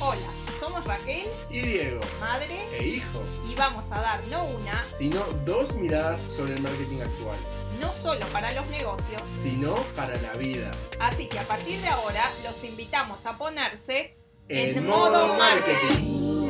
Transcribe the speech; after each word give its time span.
Hola, 0.00 0.26
somos 0.58 0.84
Raquel, 0.84 1.28
y 1.50 1.60
Diego, 1.60 2.00
madre, 2.20 2.66
e 2.72 2.84
hijo, 2.84 3.22
y 3.48 3.54
vamos 3.54 3.84
a 3.90 4.00
dar 4.00 4.20
no 4.26 4.44
una, 4.44 4.84
sino 4.98 5.20
dos 5.46 5.74
miradas 5.76 6.20
sobre 6.20 6.54
el 6.54 6.62
marketing 6.62 7.00
actual, 7.00 7.36
no 7.80 7.92
solo 7.94 8.26
para 8.32 8.52
los 8.52 8.66
negocios, 8.68 9.22
sino 9.40 9.74
para 9.94 10.20
la 10.20 10.32
vida. 10.34 10.72
así 10.98 11.26
que 11.28 11.38
a 11.38 11.44
partir 11.44 11.80
de 11.80 11.88
ahora 11.88 12.24
los 12.42 12.64
invitamos 12.64 13.24
a 13.24 13.38
ponerse 13.38 14.16
En 14.48 14.84
modo 14.84 15.34
marketing. 15.34 16.43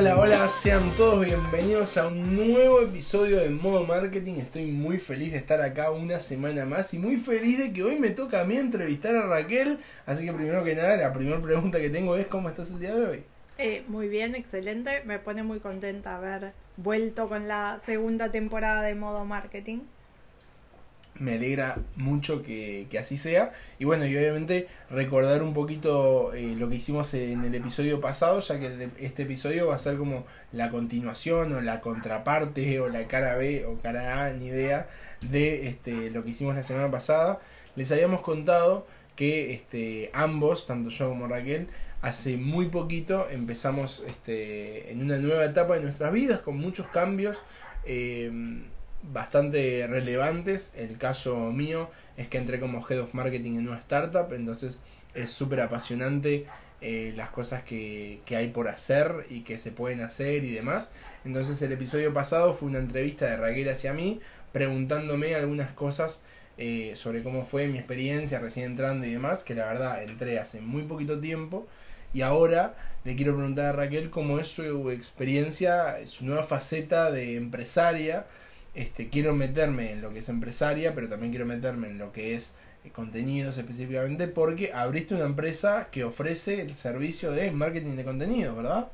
Hola, 0.00 0.16
hola, 0.16 0.46
sean 0.46 0.94
todos 0.94 1.26
bienvenidos 1.26 1.96
a 1.96 2.06
un 2.06 2.36
nuevo 2.36 2.82
episodio 2.82 3.40
de 3.40 3.50
Modo 3.50 3.82
Marketing. 3.82 4.34
Estoy 4.34 4.66
muy 4.66 4.96
feliz 4.96 5.32
de 5.32 5.38
estar 5.38 5.60
acá 5.60 5.90
una 5.90 6.20
semana 6.20 6.64
más 6.64 6.94
y 6.94 7.00
muy 7.00 7.16
feliz 7.16 7.58
de 7.58 7.72
que 7.72 7.82
hoy 7.82 7.98
me 7.98 8.10
toca 8.10 8.42
a 8.42 8.44
mí 8.44 8.56
entrevistar 8.56 9.16
a 9.16 9.26
Raquel. 9.26 9.80
Así 10.06 10.24
que 10.24 10.32
primero 10.32 10.62
que 10.62 10.76
nada, 10.76 10.96
la 10.96 11.12
primera 11.12 11.40
pregunta 11.40 11.80
que 11.80 11.90
tengo 11.90 12.14
es 12.14 12.28
¿cómo 12.28 12.48
estás 12.48 12.70
el 12.70 12.78
día 12.78 12.94
de 12.94 13.06
hoy? 13.06 13.24
Eh, 13.58 13.82
muy 13.88 14.06
bien, 14.08 14.36
excelente. 14.36 15.02
Me 15.04 15.18
pone 15.18 15.42
muy 15.42 15.58
contenta 15.58 16.14
haber 16.14 16.52
vuelto 16.76 17.28
con 17.28 17.48
la 17.48 17.80
segunda 17.84 18.30
temporada 18.30 18.82
de 18.82 18.94
modo 18.94 19.24
marketing. 19.24 19.80
Me 21.18 21.34
alegra 21.34 21.78
mucho 21.96 22.42
que, 22.42 22.86
que 22.90 22.98
así 22.98 23.16
sea. 23.16 23.52
Y 23.78 23.84
bueno, 23.84 24.06
y 24.06 24.16
obviamente 24.16 24.68
recordar 24.90 25.42
un 25.42 25.52
poquito 25.52 26.32
eh, 26.32 26.54
lo 26.56 26.68
que 26.68 26.76
hicimos 26.76 27.12
en 27.14 27.42
el 27.44 27.54
episodio 27.54 28.00
pasado, 28.00 28.38
ya 28.40 28.60
que 28.60 28.90
este 29.00 29.24
episodio 29.24 29.66
va 29.66 29.74
a 29.74 29.78
ser 29.78 29.96
como 29.96 30.26
la 30.52 30.70
continuación 30.70 31.52
o 31.52 31.60
la 31.60 31.80
contraparte 31.80 32.80
o 32.80 32.88
la 32.88 33.06
cara 33.08 33.36
B 33.36 33.66
o 33.66 33.78
cara 33.80 34.26
A, 34.26 34.32
ni 34.32 34.46
idea, 34.46 34.88
de 35.30 35.68
este, 35.68 36.10
lo 36.10 36.22
que 36.22 36.30
hicimos 36.30 36.54
la 36.54 36.62
semana 36.62 36.90
pasada. 36.90 37.40
Les 37.76 37.90
habíamos 37.92 38.20
contado 38.20 38.86
que 39.16 39.52
este, 39.54 40.10
ambos, 40.12 40.66
tanto 40.66 40.90
yo 40.90 41.08
como 41.08 41.26
Raquel, 41.26 41.66
hace 42.02 42.36
muy 42.36 42.68
poquito 42.68 43.28
empezamos 43.28 44.04
este, 44.06 44.92
en 44.92 45.02
una 45.02 45.16
nueva 45.16 45.44
etapa 45.44 45.74
de 45.74 45.82
nuestras 45.82 46.12
vidas 46.12 46.40
con 46.40 46.56
muchos 46.58 46.86
cambios. 46.88 47.38
eh, 47.84 48.30
bastante 49.02 49.86
relevantes. 49.88 50.72
El 50.76 50.98
caso 50.98 51.36
mío 51.52 51.90
es 52.16 52.28
que 52.28 52.38
entré 52.38 52.60
como 52.60 52.86
Head 52.86 53.00
of 53.00 53.14
Marketing 53.14 53.52
en 53.52 53.68
una 53.68 53.78
startup, 53.78 54.32
entonces 54.32 54.80
es 55.14 55.30
súper 55.30 55.60
apasionante 55.60 56.46
eh, 56.80 57.12
las 57.16 57.30
cosas 57.30 57.62
que, 57.62 58.20
que 58.24 58.36
hay 58.36 58.48
por 58.48 58.68
hacer 58.68 59.26
y 59.30 59.40
que 59.40 59.58
se 59.58 59.72
pueden 59.72 60.00
hacer 60.00 60.44
y 60.44 60.52
demás. 60.52 60.92
Entonces 61.24 61.60
el 61.62 61.72
episodio 61.72 62.14
pasado 62.14 62.54
fue 62.54 62.68
una 62.68 62.78
entrevista 62.78 63.26
de 63.26 63.36
Raquel 63.36 63.68
hacia 63.68 63.92
mí, 63.92 64.20
preguntándome 64.52 65.34
algunas 65.34 65.72
cosas 65.72 66.24
eh, 66.60 66.94
sobre 66.96 67.22
cómo 67.22 67.44
fue 67.44 67.68
mi 67.68 67.78
experiencia 67.78 68.40
recién 68.40 68.66
entrando 68.66 69.06
y 69.06 69.12
demás, 69.12 69.44
que 69.44 69.54
la 69.54 69.66
verdad 69.66 70.02
entré 70.02 70.40
hace 70.40 70.60
muy 70.60 70.82
poquito 70.82 71.20
tiempo. 71.20 71.68
Y 72.12 72.22
ahora 72.22 72.74
le 73.04 73.14
quiero 73.14 73.36
preguntar 73.36 73.66
a 73.66 73.72
Raquel 73.72 74.10
cómo 74.10 74.38
es 74.40 74.48
su 74.48 74.90
experiencia, 74.90 76.04
su 76.06 76.24
nueva 76.24 76.42
faceta 76.42 77.10
de 77.10 77.36
empresaria, 77.36 78.26
este, 78.74 79.08
quiero 79.08 79.34
meterme 79.34 79.92
en 79.92 80.02
lo 80.02 80.12
que 80.12 80.20
es 80.20 80.28
empresaria, 80.28 80.94
pero 80.94 81.08
también 81.08 81.32
quiero 81.32 81.46
meterme 81.46 81.88
en 81.88 81.98
lo 81.98 82.12
que 82.12 82.34
es 82.34 82.56
eh, 82.84 82.90
contenidos 82.90 83.58
específicamente, 83.58 84.28
porque 84.28 84.72
abriste 84.72 85.14
una 85.14 85.24
empresa 85.24 85.88
que 85.90 86.04
ofrece 86.04 86.60
el 86.60 86.74
servicio 86.76 87.32
de 87.32 87.50
marketing 87.50 87.96
de 87.96 88.04
contenidos, 88.04 88.56
¿verdad? 88.56 88.88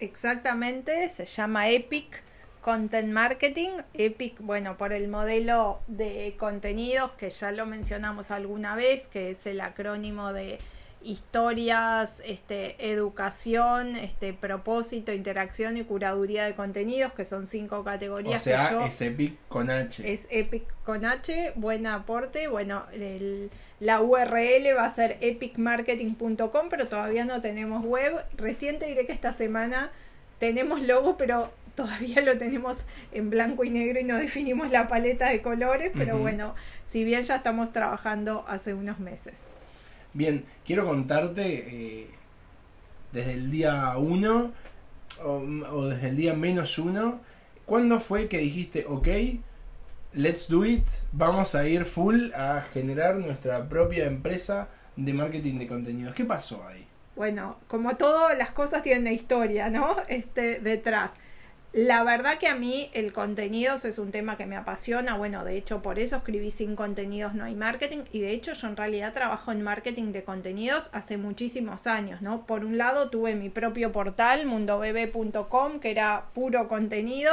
Exactamente, 0.00 1.10
se 1.10 1.24
llama 1.24 1.68
Epic 1.68 2.22
Content 2.60 3.10
Marketing. 3.12 3.70
Epic, 3.94 4.40
bueno, 4.40 4.76
por 4.76 4.92
el 4.92 5.08
modelo 5.08 5.80
de 5.86 6.34
contenidos 6.38 7.12
que 7.12 7.30
ya 7.30 7.50
lo 7.52 7.66
mencionamos 7.66 8.30
alguna 8.30 8.76
vez, 8.76 9.08
que 9.08 9.30
es 9.30 9.46
el 9.46 9.60
acrónimo 9.60 10.32
de 10.32 10.58
historias, 11.02 12.20
este, 12.24 12.90
educación, 12.90 13.96
este, 13.96 14.32
propósito, 14.32 15.12
interacción 15.12 15.76
y 15.76 15.84
curaduría 15.84 16.44
de 16.44 16.54
contenidos, 16.54 17.12
que 17.12 17.24
son 17.24 17.46
cinco 17.46 17.78
O 17.78 17.84
categorías 17.84 18.42
sea, 18.42 18.68
que 18.68 18.74
yo 18.74 18.80
es 18.84 19.00
Epic 19.00 19.34
con 19.48 19.70
H. 19.70 20.12
es 20.12 20.26
Epic 20.30 20.64
con 20.84 21.04
H, 21.04 21.52
buen 21.56 21.86
aporte. 21.86 22.48
Bueno, 22.48 22.84
el- 22.92 23.50
la 23.80 24.00
URL 24.00 24.74
va 24.76 24.86
a 24.86 24.94
ser 24.94 25.18
epicmarketing.com, 25.20 26.68
pero 26.68 26.88
todavía 26.88 27.24
no 27.24 27.40
tenemos 27.40 27.84
web. 27.84 28.24
Recién 28.36 28.78
te 28.78 28.86
diré 28.86 29.06
que 29.06 29.12
esta 29.12 29.32
semana 29.32 29.90
tenemos 30.40 30.82
logo, 30.82 31.16
pero 31.16 31.52
todavía 31.76 32.20
lo 32.22 32.36
tenemos 32.38 32.86
en 33.12 33.30
blanco 33.30 33.62
y 33.62 33.70
negro 33.70 34.00
y 34.00 34.04
no 34.04 34.16
definimos 34.16 34.70
la 34.72 34.88
paleta 34.88 35.30
de 35.30 35.42
colores. 35.42 35.92
Pero 35.96 36.18
bueno, 36.18 36.54
si 36.88 37.04
bien 37.04 37.22
ya 37.22 37.36
estamos 37.36 37.72
trabajando 37.72 38.44
hace 38.48 38.74
unos 38.74 38.98
meses. 38.98 39.44
Bien, 40.18 40.44
quiero 40.66 40.84
contarte 40.84 41.42
eh, 41.46 42.10
desde 43.12 43.34
el 43.34 43.52
día 43.52 43.96
1 43.96 44.52
o, 45.22 45.30
o 45.30 45.86
desde 45.86 46.08
el 46.08 46.16
día 46.16 46.34
menos 46.34 46.76
1, 46.76 47.20
¿cuándo 47.64 48.00
fue 48.00 48.26
que 48.26 48.38
dijiste, 48.38 48.84
ok, 48.88 49.06
let's 50.14 50.48
do 50.48 50.64
it, 50.64 50.84
vamos 51.12 51.54
a 51.54 51.68
ir 51.68 51.84
full 51.84 52.32
a 52.34 52.62
generar 52.62 53.14
nuestra 53.14 53.68
propia 53.68 54.06
empresa 54.06 54.66
de 54.96 55.14
marketing 55.14 55.60
de 55.60 55.68
contenidos? 55.68 56.14
¿Qué 56.16 56.24
pasó 56.24 56.66
ahí? 56.66 56.84
Bueno, 57.14 57.58
como 57.68 57.96
todas 57.96 58.36
las 58.36 58.50
cosas 58.50 58.82
tienen 58.82 59.02
una 59.02 59.12
historia, 59.12 59.70
¿no? 59.70 59.98
Este, 60.08 60.58
detrás. 60.58 61.12
La 61.72 62.02
verdad 62.02 62.38
que 62.38 62.48
a 62.48 62.54
mí 62.54 62.88
el 62.94 63.12
contenidos 63.12 63.84
es 63.84 63.98
un 63.98 64.10
tema 64.10 64.38
que 64.38 64.46
me 64.46 64.56
apasiona. 64.56 65.18
Bueno, 65.18 65.44
de 65.44 65.58
hecho, 65.58 65.82
por 65.82 65.98
eso 65.98 66.16
escribí 66.16 66.50
sin 66.50 66.74
contenidos 66.76 67.34
no 67.34 67.44
hay 67.44 67.54
marketing. 67.54 68.04
Y 68.10 68.20
de 68.20 68.30
hecho, 68.30 68.54
yo 68.54 68.68
en 68.68 68.76
realidad 68.76 69.12
trabajo 69.12 69.52
en 69.52 69.60
marketing 69.60 70.12
de 70.12 70.24
contenidos 70.24 70.88
hace 70.92 71.18
muchísimos 71.18 71.86
años, 71.86 72.22
¿no? 72.22 72.46
Por 72.46 72.64
un 72.64 72.78
lado, 72.78 73.10
tuve 73.10 73.34
mi 73.34 73.50
propio 73.50 73.92
portal, 73.92 74.46
mundobebe.com, 74.46 75.78
que 75.80 75.90
era 75.90 76.24
puro 76.32 76.68
contenido. 76.68 77.30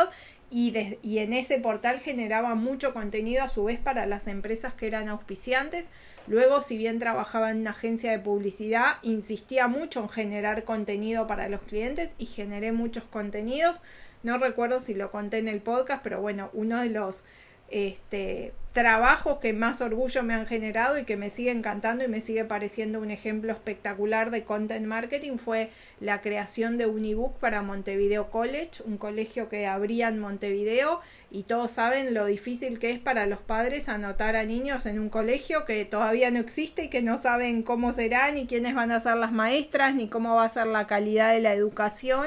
Y, 0.52 0.74
y 1.02 1.20
en 1.20 1.32
ese 1.32 1.60
portal 1.60 2.00
generaba 2.00 2.56
mucho 2.56 2.94
contenido 2.94 3.42
a 3.42 3.50
su 3.50 3.64
vez 3.64 3.80
para 3.80 4.06
las 4.06 4.28
empresas 4.28 4.74
que 4.74 4.88
eran 4.88 5.08
auspiciantes. 5.08 5.90
Luego, 6.28 6.62
si 6.62 6.78
bien 6.78 7.00
trabajaba 7.00 7.52
en 7.52 7.62
una 7.62 7.72
agencia 7.72 8.12
de 8.12 8.20
publicidad, 8.20 8.98
insistía 9.02 9.68
mucho 9.68 10.02
en 10.02 10.10
generar 10.10 10.66
contenido 10.66 11.26
para 11.26 11.48
los 11.48 11.62
clientes 11.62 12.16
y 12.18 12.26
generé 12.26 12.74
muchos 12.74 13.06
contenidos. 13.06 13.82
No 14.26 14.40
recuerdo 14.40 14.80
si 14.80 14.96
lo 14.96 15.12
conté 15.12 15.38
en 15.38 15.48
el 15.48 15.62
podcast, 15.62 16.02
pero 16.02 16.20
bueno, 16.20 16.50
uno 16.54 16.82
de 16.82 16.90
los 16.90 17.24
este, 17.70 18.54
trabajos 18.74 19.38
que 19.38 19.54
más 19.54 19.82
orgullo 19.82 20.24
me 20.24 20.34
han 20.34 20.48
generado 20.48 20.98
y 20.98 21.04
que 21.04 21.16
me 21.16 21.30
sigue 21.30 21.52
encantando 21.52 22.04
y 22.04 22.08
me 22.08 22.22
sigue 22.22 22.44
pareciendo 22.44 23.00
un 23.00 23.12
ejemplo 23.12 23.52
espectacular 23.52 24.32
de 24.32 24.44
content 24.44 24.88
marketing 24.88 25.38
fue 25.38 25.70
la 26.00 26.22
creación 26.22 26.76
de 26.76 26.88
un 26.88 27.06
ebook 27.06 27.38
para 27.38 27.62
Montevideo 27.62 28.32
College, 28.32 28.82
un 28.86 28.98
colegio 28.98 29.48
que 29.48 29.68
abría 29.68 30.08
en 30.08 30.18
Montevideo 30.18 31.02
y 31.30 31.44
todos 31.44 31.70
saben 31.70 32.16
lo 32.16 32.26
difícil 32.26 32.80
que 32.80 32.90
es 32.90 32.98
para 32.98 33.28
los 33.28 33.42
padres 33.42 33.90
anotar 33.90 34.36
a 34.36 34.44
niños 34.44 34.88
en 34.88 34.98
un 34.98 35.10
colegio 35.10 35.66
que 35.66 35.86
todavía 35.86 36.32
no 36.32 36.40
existe 36.40 36.86
y 36.86 36.90
que 36.90 37.04
no 37.04 37.20
saben 37.20 37.62
cómo 37.62 37.94
será, 37.94 38.32
ni 38.32 38.48
quiénes 38.48 38.74
van 38.74 38.92
a 38.92 39.00
ser 39.00 39.18
las 39.18 39.32
maestras, 39.32 39.94
ni 39.94 40.10
cómo 40.10 40.34
va 40.34 40.46
a 40.46 40.50
ser 40.50 40.66
la 40.66 40.88
calidad 40.88 41.32
de 41.32 41.42
la 41.42 41.54
educación. 41.54 42.26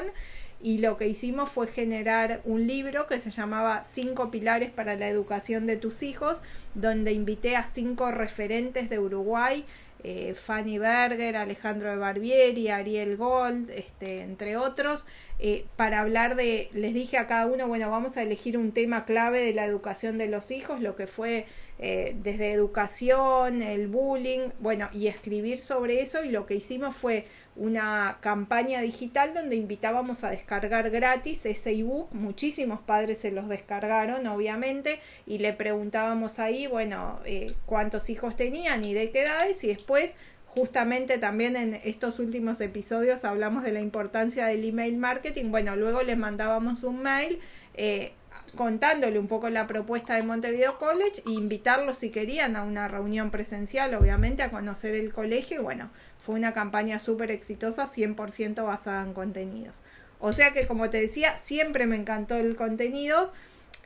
Y 0.61 0.79
lo 0.79 0.97
que 0.97 1.07
hicimos 1.07 1.49
fue 1.49 1.67
generar 1.67 2.41
un 2.43 2.67
libro 2.67 3.07
que 3.07 3.19
se 3.19 3.31
llamaba 3.31 3.85
Cinco 3.85 4.29
Pilares 4.29 4.69
para 4.69 4.95
la 4.95 5.07
Educación 5.07 5.65
de 5.65 5.77
tus 5.77 6.03
hijos, 6.03 6.41
donde 6.75 7.13
invité 7.13 7.55
a 7.55 7.65
cinco 7.65 8.11
referentes 8.11 8.89
de 8.89 8.99
Uruguay, 8.99 9.63
eh, 10.03 10.33
Fanny 10.33 10.77
Berger, 10.77 11.37
Alejandro 11.37 11.89
de 11.89 11.95
Barbieri, 11.97 12.69
Ariel 12.69 13.15
Gold, 13.15 13.69
este, 13.69 14.21
entre 14.21 14.57
otros, 14.57 15.07
eh, 15.41 15.65
para 15.77 16.01
hablar 16.01 16.35
de, 16.35 16.69
les 16.73 16.93
dije 16.93 17.17
a 17.17 17.25
cada 17.25 17.45
uno, 17.45 17.67
bueno, 17.67 17.89
vamos 17.89 18.17
a 18.17 18.23
elegir 18.23 18.57
un 18.57 18.73
tema 18.73 19.05
clave 19.05 19.39
de 19.39 19.53
la 19.53 19.63
educación 19.63 20.17
de 20.17 20.27
los 20.27 20.51
hijos, 20.51 20.81
lo 20.81 20.97
que 20.97 21.07
fue 21.07 21.45
eh, 21.79 22.13
desde 22.21 22.51
educación, 22.51 23.61
el 23.61 23.87
bullying, 23.87 24.49
bueno, 24.59 24.89
y 24.91 25.07
escribir 25.07 25.59
sobre 25.59 26.01
eso 26.01 26.25
y 26.25 26.29
lo 26.29 26.45
que 26.45 26.55
hicimos 26.55 26.93
fue 26.93 27.25
una 27.55 28.17
campaña 28.19 28.81
digital 28.81 29.33
donde 29.33 29.55
invitábamos 29.55 30.25
a 30.25 30.29
descargar 30.29 30.89
gratis 30.89 31.45
ese 31.45 31.71
ebook, 31.71 32.13
muchísimos 32.13 32.81
padres 32.81 33.19
se 33.19 33.31
los 33.31 33.47
descargaron 33.47 34.27
obviamente 34.27 34.99
y 35.25 35.37
le 35.37 35.53
preguntábamos 35.53 36.39
ahí, 36.39 36.67
bueno, 36.67 37.21
eh, 37.23 37.45
cuántos 37.65 38.09
hijos 38.09 38.35
tenían 38.35 38.83
y 38.83 38.93
de 38.93 39.11
qué 39.11 39.21
edades 39.21 39.63
y 39.63 39.67
después 39.67 40.17
justamente 40.49 41.19
también 41.19 41.55
en 41.55 41.75
estos 41.83 42.19
últimos 42.19 42.59
episodios 42.59 43.23
hablamos 43.23 43.63
de 43.63 43.71
la 43.71 43.81
importancia 43.81 44.47
del 44.47 44.65
email 44.65 44.97
marketing, 44.97 45.51
bueno, 45.51 45.75
luego 45.75 46.01
les 46.01 46.17
mandábamos 46.17 46.83
un 46.83 47.03
mail 47.03 47.39
eh, 47.75 48.13
contándole 48.55 49.19
un 49.19 49.27
poco 49.27 49.49
la 49.49 49.67
propuesta 49.67 50.15
de 50.15 50.23
Montevideo 50.23 50.77
College 50.77 51.21
e 51.27 51.31
invitarlos 51.31 51.99
si 51.99 52.09
querían 52.09 52.55
a 52.55 52.63
una 52.63 52.87
reunión 52.87 53.29
presencial, 53.29 53.93
obviamente, 53.93 54.41
a 54.41 54.49
conocer 54.49 54.95
el 54.95 55.13
colegio. 55.13 55.59
Y 55.59 55.63
bueno, 55.63 55.91
fue 56.19 56.35
una 56.35 56.53
campaña 56.53 56.99
súper 56.99 57.29
exitosa, 57.31 57.87
100% 57.87 58.65
basada 58.65 59.03
en 59.03 59.13
contenidos. 59.13 59.81
O 60.19 60.33
sea 60.33 60.51
que, 60.51 60.67
como 60.67 60.89
te 60.89 60.99
decía, 60.99 61.37
siempre 61.37 61.85
me 61.85 61.95
encantó 61.95 62.35
el 62.35 62.55
contenido. 62.55 63.31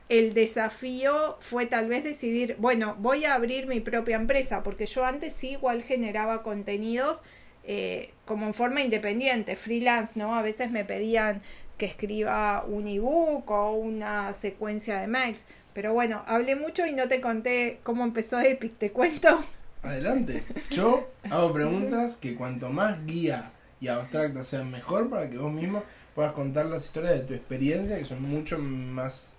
El 0.08 0.34
desafío 0.34 1.36
fue 1.40 1.66
tal 1.66 1.88
vez 1.88 2.04
decidir, 2.04 2.56
bueno, 2.58 2.96
voy 2.98 3.24
a 3.24 3.34
abrir 3.34 3.66
mi 3.66 3.80
propia 3.80 4.16
empresa, 4.16 4.62
porque 4.62 4.86
yo 4.86 5.04
antes 5.04 5.32
sí 5.32 5.52
igual 5.52 5.82
generaba 5.82 6.42
contenidos 6.42 7.22
eh, 7.66 8.12
como 8.26 8.46
en 8.46 8.54
forma 8.54 8.82
independiente, 8.82 9.56
freelance, 9.56 10.18
¿no? 10.18 10.34
A 10.34 10.42
veces 10.42 10.70
me 10.70 10.84
pedían 10.84 11.40
que 11.78 11.86
escriba 11.86 12.64
un 12.66 12.86
ebook 12.86 13.50
o 13.50 13.72
una 13.72 14.32
secuencia 14.32 14.98
de 14.98 15.06
mails. 15.06 15.46
Pero 15.72 15.92
bueno, 15.92 16.22
hablé 16.26 16.56
mucho 16.56 16.86
y 16.86 16.92
no 16.92 17.08
te 17.08 17.20
conté 17.20 17.80
cómo 17.82 18.04
empezó 18.04 18.38
Epic, 18.38 18.74
¿te 18.74 18.92
cuento? 18.92 19.40
Adelante. 19.82 20.44
Yo 20.70 21.10
hago 21.30 21.52
preguntas 21.52 22.16
que 22.16 22.36
cuanto 22.36 22.68
más 22.68 23.04
guía 23.06 23.50
y 23.80 23.88
abstractas 23.88 24.46
sean 24.46 24.70
mejor 24.70 25.10
para 25.10 25.28
que 25.28 25.36
vos 25.36 25.52
mismo 25.52 25.82
puedas 26.14 26.32
contar 26.32 26.66
las 26.66 26.84
historias 26.84 27.14
de 27.14 27.20
tu 27.20 27.34
experiencia 27.34 27.98
que 27.98 28.04
son 28.04 28.22
mucho 28.22 28.58
más 28.58 29.38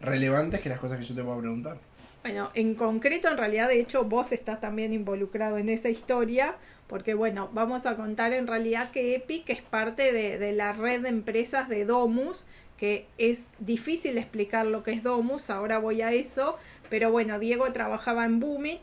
relevantes 0.00 0.60
que 0.60 0.68
las 0.68 0.80
cosas 0.80 0.98
que 0.98 1.04
yo 1.04 1.14
te 1.14 1.22
puedo 1.22 1.38
preguntar. 1.38 1.78
Bueno, 2.22 2.50
en 2.54 2.74
concreto, 2.74 3.28
en 3.28 3.38
realidad, 3.38 3.68
de 3.68 3.80
hecho, 3.80 4.04
vos 4.04 4.32
estás 4.32 4.60
también 4.60 4.92
involucrado 4.92 5.56
en 5.56 5.68
esa 5.68 5.88
historia, 5.88 6.56
porque 6.86 7.14
bueno, 7.14 7.48
vamos 7.54 7.86
a 7.86 7.96
contar 7.96 8.32
en 8.32 8.46
realidad 8.46 8.90
que 8.90 9.14
Epic 9.14 9.48
es 9.48 9.62
parte 9.62 10.12
de, 10.12 10.38
de 10.38 10.52
la 10.52 10.72
red 10.72 11.00
de 11.00 11.08
empresas 11.08 11.68
de 11.68 11.84
Domus, 11.84 12.44
que 12.76 13.06
es 13.18 13.50
difícil 13.58 14.16
explicar 14.18 14.66
lo 14.66 14.82
que 14.82 14.92
es 14.92 15.02
Domus, 15.02 15.50
ahora 15.50 15.78
voy 15.78 16.02
a 16.02 16.12
eso, 16.12 16.56
pero 16.88 17.12
bueno, 17.12 17.38
Diego 17.38 17.70
trabajaba 17.72 18.24
en 18.24 18.40
Boomit, 18.40 18.80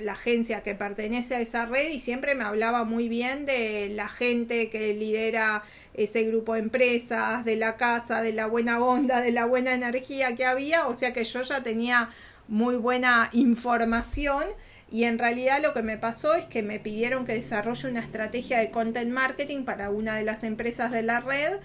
la 0.00 0.12
agencia 0.12 0.62
que 0.62 0.74
pertenece 0.74 1.36
a 1.36 1.40
esa 1.40 1.66
red, 1.66 1.90
y 1.90 2.00
siempre 2.00 2.34
me 2.34 2.44
hablaba 2.44 2.84
muy 2.84 3.08
bien 3.08 3.46
de 3.46 3.90
la 3.90 4.08
gente 4.08 4.70
que 4.70 4.92
lidera 4.92 5.62
ese 5.98 6.22
grupo 6.22 6.54
de 6.54 6.60
empresas, 6.60 7.44
de 7.44 7.56
la 7.56 7.76
casa, 7.76 8.22
de 8.22 8.32
la 8.32 8.46
buena 8.46 8.80
onda, 8.82 9.20
de 9.20 9.32
la 9.32 9.46
buena 9.46 9.74
energía 9.74 10.34
que 10.36 10.46
había, 10.46 10.86
o 10.86 10.94
sea 10.94 11.12
que 11.12 11.24
yo 11.24 11.42
ya 11.42 11.62
tenía 11.62 12.10
muy 12.46 12.76
buena 12.76 13.28
información 13.32 14.44
y 14.90 15.04
en 15.04 15.18
realidad 15.18 15.60
lo 15.60 15.74
que 15.74 15.82
me 15.82 15.98
pasó 15.98 16.34
es 16.34 16.46
que 16.46 16.62
me 16.62 16.78
pidieron 16.78 17.26
que 17.26 17.34
desarrolle 17.34 17.90
una 17.90 18.00
estrategia 18.00 18.60
de 18.60 18.70
content 18.70 19.12
marketing 19.12 19.64
para 19.64 19.90
una 19.90 20.16
de 20.16 20.24
las 20.24 20.44
empresas 20.44 20.90
de 20.90 21.02
la 21.02 21.20
red, 21.20 21.58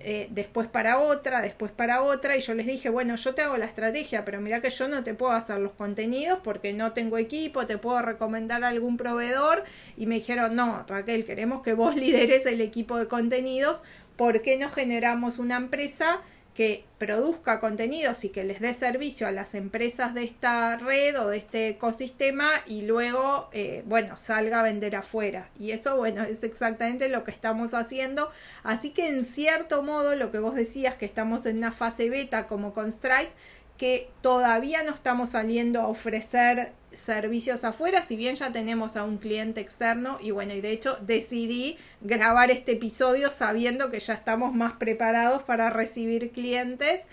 eh, 0.00 0.28
después 0.30 0.68
para 0.68 0.98
otra, 0.98 1.42
después 1.42 1.72
para 1.72 2.02
otra, 2.02 2.36
y 2.36 2.40
yo 2.40 2.54
les 2.54 2.66
dije, 2.66 2.88
bueno, 2.88 3.16
yo 3.16 3.34
te 3.34 3.42
hago 3.42 3.56
la 3.56 3.66
estrategia, 3.66 4.24
pero 4.24 4.40
mira 4.40 4.60
que 4.60 4.70
yo 4.70 4.88
no 4.88 5.02
te 5.02 5.14
puedo 5.14 5.32
hacer 5.32 5.58
los 5.58 5.72
contenidos 5.72 6.40
porque 6.42 6.72
no 6.72 6.92
tengo 6.92 7.18
equipo, 7.18 7.66
te 7.66 7.78
puedo 7.78 8.00
recomendar 8.00 8.64
a 8.64 8.68
algún 8.68 8.96
proveedor, 8.96 9.64
y 9.96 10.06
me 10.06 10.16
dijeron, 10.16 10.54
no, 10.54 10.84
Raquel, 10.86 11.24
queremos 11.24 11.62
que 11.62 11.74
vos 11.74 11.96
lideres 11.96 12.46
el 12.46 12.60
equipo 12.60 12.96
de 12.96 13.06
contenidos, 13.08 13.82
¿por 14.16 14.42
qué 14.42 14.56
no 14.56 14.68
generamos 14.68 15.38
una 15.38 15.56
empresa? 15.56 16.20
Que 16.58 16.82
produzca 16.98 17.60
contenidos 17.60 18.24
y 18.24 18.30
que 18.30 18.42
les 18.42 18.58
dé 18.58 18.74
servicio 18.74 19.28
a 19.28 19.30
las 19.30 19.54
empresas 19.54 20.12
de 20.12 20.24
esta 20.24 20.76
red 20.76 21.16
o 21.20 21.28
de 21.28 21.36
este 21.36 21.68
ecosistema 21.68 22.50
y 22.66 22.82
luego, 22.82 23.48
eh, 23.52 23.84
bueno, 23.86 24.16
salga 24.16 24.58
a 24.58 24.62
vender 24.64 24.96
afuera. 24.96 25.50
Y 25.60 25.70
eso, 25.70 25.96
bueno, 25.96 26.24
es 26.24 26.42
exactamente 26.42 27.08
lo 27.08 27.22
que 27.22 27.30
estamos 27.30 27.74
haciendo. 27.74 28.32
Así 28.64 28.90
que 28.90 29.06
en 29.06 29.24
cierto 29.24 29.84
modo, 29.84 30.16
lo 30.16 30.32
que 30.32 30.40
vos 30.40 30.56
decías, 30.56 30.96
que 30.96 31.06
estamos 31.06 31.46
en 31.46 31.58
una 31.58 31.70
fase 31.70 32.10
beta 32.10 32.48
como 32.48 32.74
con 32.74 32.88
Strike, 32.88 33.30
que 33.76 34.10
todavía 34.20 34.82
no 34.82 34.92
estamos 34.92 35.28
saliendo 35.28 35.80
a 35.80 35.86
ofrecer 35.86 36.72
servicios 36.92 37.64
afuera, 37.64 38.02
si 38.02 38.16
bien 38.16 38.34
ya 38.34 38.50
tenemos 38.50 38.96
a 38.96 39.04
un 39.04 39.18
cliente 39.18 39.60
externo 39.60 40.18
y 40.20 40.30
bueno, 40.30 40.54
y 40.54 40.60
de 40.60 40.70
hecho 40.70 40.96
decidí 41.02 41.76
grabar 42.00 42.50
este 42.50 42.72
episodio 42.72 43.30
sabiendo 43.30 43.90
que 43.90 44.00
ya 44.00 44.14
estamos 44.14 44.54
más 44.54 44.74
preparados 44.74 45.42
para 45.42 45.70
recibir 45.70 46.30
clientes 46.30 47.06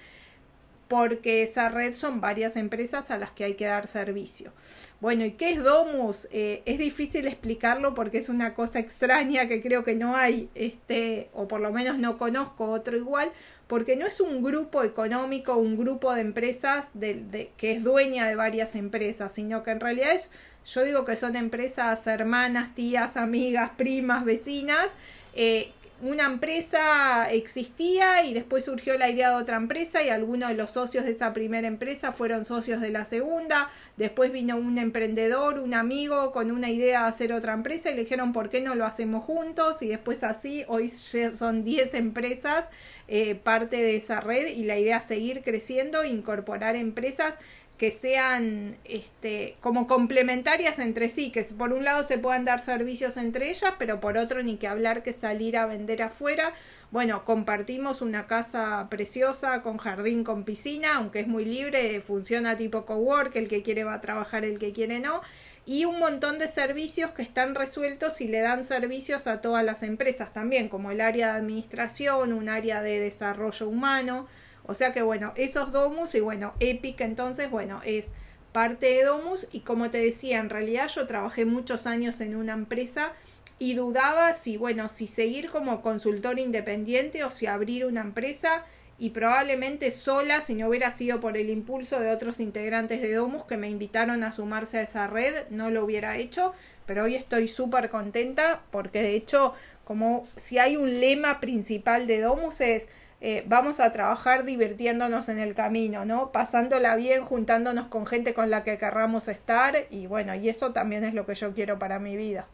porque 0.87 1.41
esa 1.41 1.69
red 1.69 1.93
son 1.93 2.21
varias 2.21 2.55
empresas 2.55 3.09
a 3.09 3.17
las 3.17 3.31
que 3.31 3.43
hay 3.43 3.55
que 3.55 3.65
dar 3.65 3.87
servicio. 3.87 4.53
Bueno, 5.01 5.25
¿y 5.25 5.31
qué 5.31 5.51
es 5.51 5.63
Domus? 5.63 6.27
Eh, 6.31 6.61
es 6.65 6.77
difícil 6.77 7.27
explicarlo 7.27 7.95
porque 7.95 8.19
es 8.19 8.29
una 8.29 8.53
cosa 8.53 8.79
extraña 8.79 9.47
que 9.47 9.61
creo 9.61 9.83
que 9.83 9.95
no 9.95 10.15
hay, 10.15 10.49
este, 10.53 11.29
o 11.33 11.47
por 11.47 11.59
lo 11.59 11.71
menos 11.71 11.97
no 11.97 12.17
conozco 12.17 12.69
otro 12.69 12.95
igual, 12.95 13.31
porque 13.67 13.95
no 13.95 14.05
es 14.05 14.21
un 14.21 14.43
grupo 14.43 14.83
económico, 14.83 15.55
un 15.55 15.77
grupo 15.77 16.13
de 16.13 16.21
empresas 16.21 16.89
de, 16.93 17.51
que 17.57 17.71
es 17.71 17.83
dueña 17.83 18.27
de 18.27 18.35
varias 18.35 18.75
empresas, 18.75 19.33
sino 19.33 19.63
que 19.63 19.71
en 19.71 19.79
realidad 19.79 20.13
es, 20.13 20.31
yo 20.65 20.83
digo 20.83 21.05
que 21.05 21.15
son 21.15 21.35
empresas 21.35 22.05
hermanas, 22.07 22.75
tías, 22.75 23.17
amigas, 23.17 23.71
primas, 23.77 24.25
vecinas, 24.25 24.91
eh, 25.33 25.71
una 26.05 26.25
empresa 26.25 27.31
existía 27.31 28.23
y 28.23 28.35
después 28.35 28.63
surgió 28.63 28.95
la 28.95 29.09
idea 29.09 29.31
de 29.31 29.37
otra 29.37 29.57
empresa 29.57 30.03
y 30.03 30.09
algunos 30.09 30.49
de 30.49 30.55
los 30.55 30.69
socios 30.69 31.03
de 31.03 31.11
esa 31.11 31.33
primera 31.33 31.67
empresa 31.67 32.11
fueron 32.11 32.45
socios 32.45 32.79
de 32.79 32.91
la 32.91 33.05
segunda, 33.05 33.69
después 33.97 34.31
vino 34.31 34.55
un 34.55 34.77
emprendedor, 34.77 35.57
un 35.57 35.73
amigo 35.73 36.31
con 36.31 36.51
una 36.51 36.69
idea 36.69 37.01
de 37.01 37.07
hacer 37.07 37.33
otra 37.33 37.53
empresa 37.53 37.89
y 37.89 37.95
le 37.95 38.01
dijeron 38.01 38.33
por 38.33 38.49
qué 38.49 38.61
no 38.61 38.75
lo 38.75 38.85
hacemos 38.85 39.23
juntos 39.23 39.81
y 39.81 39.87
después 39.87 40.23
así, 40.23 40.63
hoy 40.67 40.89
son 40.89 41.63
10 41.63 41.95
empresas 41.95 42.69
eh, 43.07 43.33
parte 43.33 43.77
de 43.77 43.95
esa 43.95 44.19
red 44.19 44.47
y 44.47 44.63
la 44.63 44.77
idea 44.77 44.97
es 44.97 45.05
seguir 45.05 45.41
creciendo, 45.43 46.05
incorporar 46.05 46.75
empresas 46.75 47.35
que 47.77 47.91
sean 47.91 48.77
este, 48.85 49.57
como 49.59 49.85
complementarias 49.85 50.79
entre 50.79 51.09
sí, 51.09 51.31
que 51.31 51.43
por 51.43 51.73
un 51.73 51.83
lado 51.83 52.03
se 52.03 52.17
puedan 52.17 52.45
dar 52.45 52.61
servicios 52.61 53.17
entre 53.17 53.49
ellas, 53.49 53.73
pero 53.77 53.99
por 53.99 54.17
otro 54.17 54.41
ni 54.43 54.57
que 54.57 54.67
hablar 54.67 55.03
que 55.03 55.11
salir 55.11 55.57
a 55.57 55.65
vender 55.65 56.01
afuera. 56.01 56.53
Bueno, 56.91 57.25
compartimos 57.25 58.01
una 58.01 58.27
casa 58.27 58.87
preciosa 58.89 59.61
con 59.61 59.77
jardín, 59.77 60.23
con 60.23 60.45
piscina, 60.45 60.95
aunque 60.95 61.19
es 61.19 61.27
muy 61.27 61.43
libre, 61.43 61.99
funciona 61.99 62.55
tipo 62.55 62.85
cowork, 62.85 63.35
el 63.35 63.49
que 63.49 63.61
quiere 63.61 63.83
va 63.83 63.95
a 63.95 64.01
trabajar, 64.01 64.45
el 64.45 64.57
que 64.57 64.71
quiere 64.71 65.01
no, 65.01 65.21
y 65.65 65.83
un 65.83 65.99
montón 65.99 66.37
de 66.39 66.47
servicios 66.47 67.11
que 67.11 67.23
están 67.23 67.55
resueltos 67.55 68.21
y 68.21 68.27
le 68.29 68.39
dan 68.39 68.63
servicios 68.63 69.27
a 69.27 69.41
todas 69.41 69.65
las 69.65 69.83
empresas 69.83 70.31
también, 70.31 70.69
como 70.69 70.91
el 70.91 71.01
área 71.01 71.33
de 71.33 71.39
administración, 71.39 72.31
un 72.31 72.47
área 72.47 72.81
de 72.81 72.99
desarrollo 73.01 73.67
humano, 73.67 74.27
o 74.67 74.73
sea 74.73 74.93
que 74.93 75.01
bueno, 75.01 75.33
esos 75.35 75.71
Domus 75.71 76.15
y 76.15 76.19
bueno, 76.19 76.53
Epic 76.59 77.01
entonces, 77.01 77.49
bueno, 77.49 77.81
es 77.85 78.11
parte 78.55 78.85
de 78.85 79.03
Domus. 79.03 79.47
Y 79.51 79.59
como 79.59 79.91
te 79.91 79.97
decía, 79.97 80.39
en 80.39 80.49
realidad 80.49 80.87
yo 80.87 81.05
trabajé 81.07 81.43
muchos 81.43 81.85
años 81.87 82.21
en 82.21 82.37
una 82.37 82.53
empresa 82.53 83.11
y 83.59 83.73
dudaba 83.73 84.33
si, 84.33 84.55
bueno, 84.55 84.87
si 84.87 85.07
seguir 85.07 85.49
como 85.49 85.81
consultor 85.81 86.39
independiente 86.39 87.25
o 87.25 87.29
si 87.29 87.47
abrir 87.47 87.85
una 87.85 87.99
empresa. 87.99 88.63
Y 88.97 89.09
probablemente 89.09 89.91
sola, 89.91 90.39
si 90.39 90.55
no 90.55 90.69
hubiera 90.69 90.89
sido 90.89 91.19
por 91.19 91.35
el 91.35 91.49
impulso 91.49 91.99
de 91.99 92.11
otros 92.11 92.39
integrantes 92.39 93.01
de 93.01 93.13
Domus 93.13 93.43
que 93.43 93.57
me 93.57 93.69
invitaron 93.69 94.23
a 94.23 94.31
sumarse 94.31 94.77
a 94.77 94.83
esa 94.83 95.07
red, 95.07 95.33
no 95.49 95.69
lo 95.69 95.83
hubiera 95.83 96.15
hecho, 96.15 96.53
pero 96.85 97.03
hoy 97.03 97.15
estoy 97.15 97.49
súper 97.49 97.89
contenta 97.89 98.61
porque 98.71 99.01
de 99.01 99.15
hecho, 99.17 99.53
como 99.83 100.25
si 100.37 100.59
hay 100.59 100.77
un 100.77 101.01
lema 101.01 101.41
principal 101.41 102.07
de 102.07 102.21
Domus 102.21 102.61
es 102.61 102.87
eh, 103.21 103.43
vamos 103.47 103.79
a 103.79 103.91
trabajar 103.91 104.45
divirtiéndonos 104.45 105.29
en 105.29 105.39
el 105.39 105.55
camino, 105.55 106.05
¿no? 106.05 106.31
Pasándola 106.31 106.95
bien, 106.95 107.23
juntándonos 107.23 107.87
con 107.87 108.05
gente 108.05 108.33
con 108.33 108.49
la 108.49 108.63
que 108.63 108.77
querramos 108.77 109.27
estar 109.29 109.75
y 109.89 110.05
bueno, 110.07 110.35
y 110.35 110.49
eso 110.49 110.73
también 110.73 111.03
es 111.03 111.13
lo 111.13 111.25
que 111.25 111.35
yo 111.35 111.53
quiero 111.53 111.79
para 111.79 111.97
mi 111.97 112.17
vida. 112.17 112.45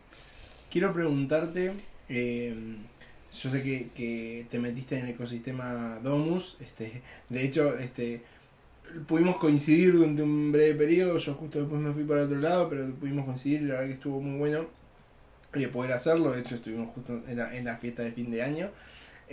Quiero 0.70 0.94
preguntarte, 0.94 1.74
eh, 2.10 2.56
yo 3.34 3.50
sé 3.50 3.64
que, 3.64 3.90
que, 3.96 4.46
te 4.50 4.60
metiste 4.60 4.98
en 4.98 5.06
el 5.06 5.12
ecosistema 5.12 6.00
Domus, 6.04 6.58
este, 6.62 7.02
de 7.28 7.44
hecho, 7.44 7.78
este, 7.78 8.22
pudimos 9.08 9.38
coincidir 9.38 9.94
durante 9.94 10.22
un 10.22 10.52
breve 10.52 10.76
periodo, 10.76 11.18
yo 11.18 11.34
justo 11.34 11.60
después 11.60 11.82
me 11.82 11.92
fui 11.92 12.04
para 12.04 12.24
otro 12.24 12.38
lado, 12.38 12.70
pero 12.70 12.90
pudimos 12.94 13.26
coincidir 13.26 13.64
y 13.64 13.66
la 13.66 13.74
verdad 13.74 13.88
que 13.88 13.94
estuvo 13.94 14.22
muy 14.22 14.38
bueno 14.38 14.68
eh, 15.54 15.68
poder 15.68 15.92
hacerlo, 15.94 16.32
de 16.32 16.42
hecho 16.42 16.56
estuvimos 16.56 16.90
justo 16.94 17.22
en 17.28 17.38
la, 17.38 17.56
en 17.56 17.66
la 17.66 17.78
fiesta 17.78 18.04
de 18.04 18.12
fin 18.12 18.32
de 18.32 18.44
año. 18.44 18.70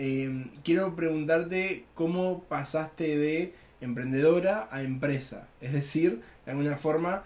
Eh, 0.01 0.47
quiero 0.63 0.95
preguntarte 0.95 1.85
cómo 1.95 2.45
pasaste 2.45 3.19
de 3.19 3.53
emprendedora 3.81 4.69
a 4.71 4.83
empresa. 4.83 5.49
Es 5.61 5.73
decir, 5.73 6.23
de 6.47 6.53
alguna 6.53 6.77
forma, 6.77 7.25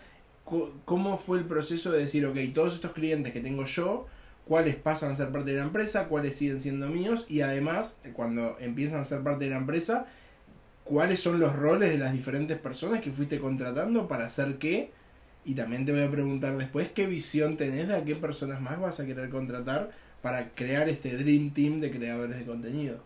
cómo 0.86 1.18
fue 1.18 1.36
el 1.36 1.44
proceso 1.44 1.92
de 1.92 1.98
decir, 1.98 2.24
ok, 2.24 2.38
todos 2.54 2.74
estos 2.74 2.92
clientes 2.92 3.34
que 3.34 3.40
tengo 3.40 3.66
yo, 3.66 4.06
cuáles 4.46 4.76
pasan 4.76 5.12
a 5.12 5.16
ser 5.16 5.28
parte 5.28 5.50
de 5.50 5.58
la 5.58 5.64
empresa, 5.64 6.08
cuáles 6.08 6.34
siguen 6.34 6.58
siendo 6.58 6.88
míos 6.88 7.26
y 7.28 7.42
además, 7.42 8.00
cuando 8.14 8.56
empiezan 8.58 9.00
a 9.00 9.04
ser 9.04 9.22
parte 9.22 9.44
de 9.44 9.50
la 9.50 9.58
empresa, 9.58 10.06
cuáles 10.82 11.20
son 11.20 11.40
los 11.40 11.54
roles 11.54 11.90
de 11.90 11.98
las 11.98 12.14
diferentes 12.14 12.56
personas 12.58 13.02
que 13.02 13.12
fuiste 13.12 13.38
contratando 13.38 14.08
para 14.08 14.24
hacer 14.24 14.56
qué. 14.56 14.90
Y 15.44 15.54
también 15.56 15.84
te 15.84 15.92
voy 15.92 16.04
a 16.04 16.10
preguntar 16.10 16.56
después 16.56 16.90
qué 16.90 17.06
visión 17.06 17.58
tenés 17.58 17.88
de 17.88 17.96
a 17.96 18.04
qué 18.04 18.16
personas 18.16 18.62
más 18.62 18.80
vas 18.80 18.98
a 18.98 19.04
querer 19.04 19.28
contratar 19.28 19.90
para 20.22 20.50
crear 20.50 20.88
este 20.88 21.16
Dream 21.16 21.52
Team 21.52 21.80
de 21.80 21.90
creadores 21.90 22.38
de 22.38 22.44
contenido? 22.44 23.02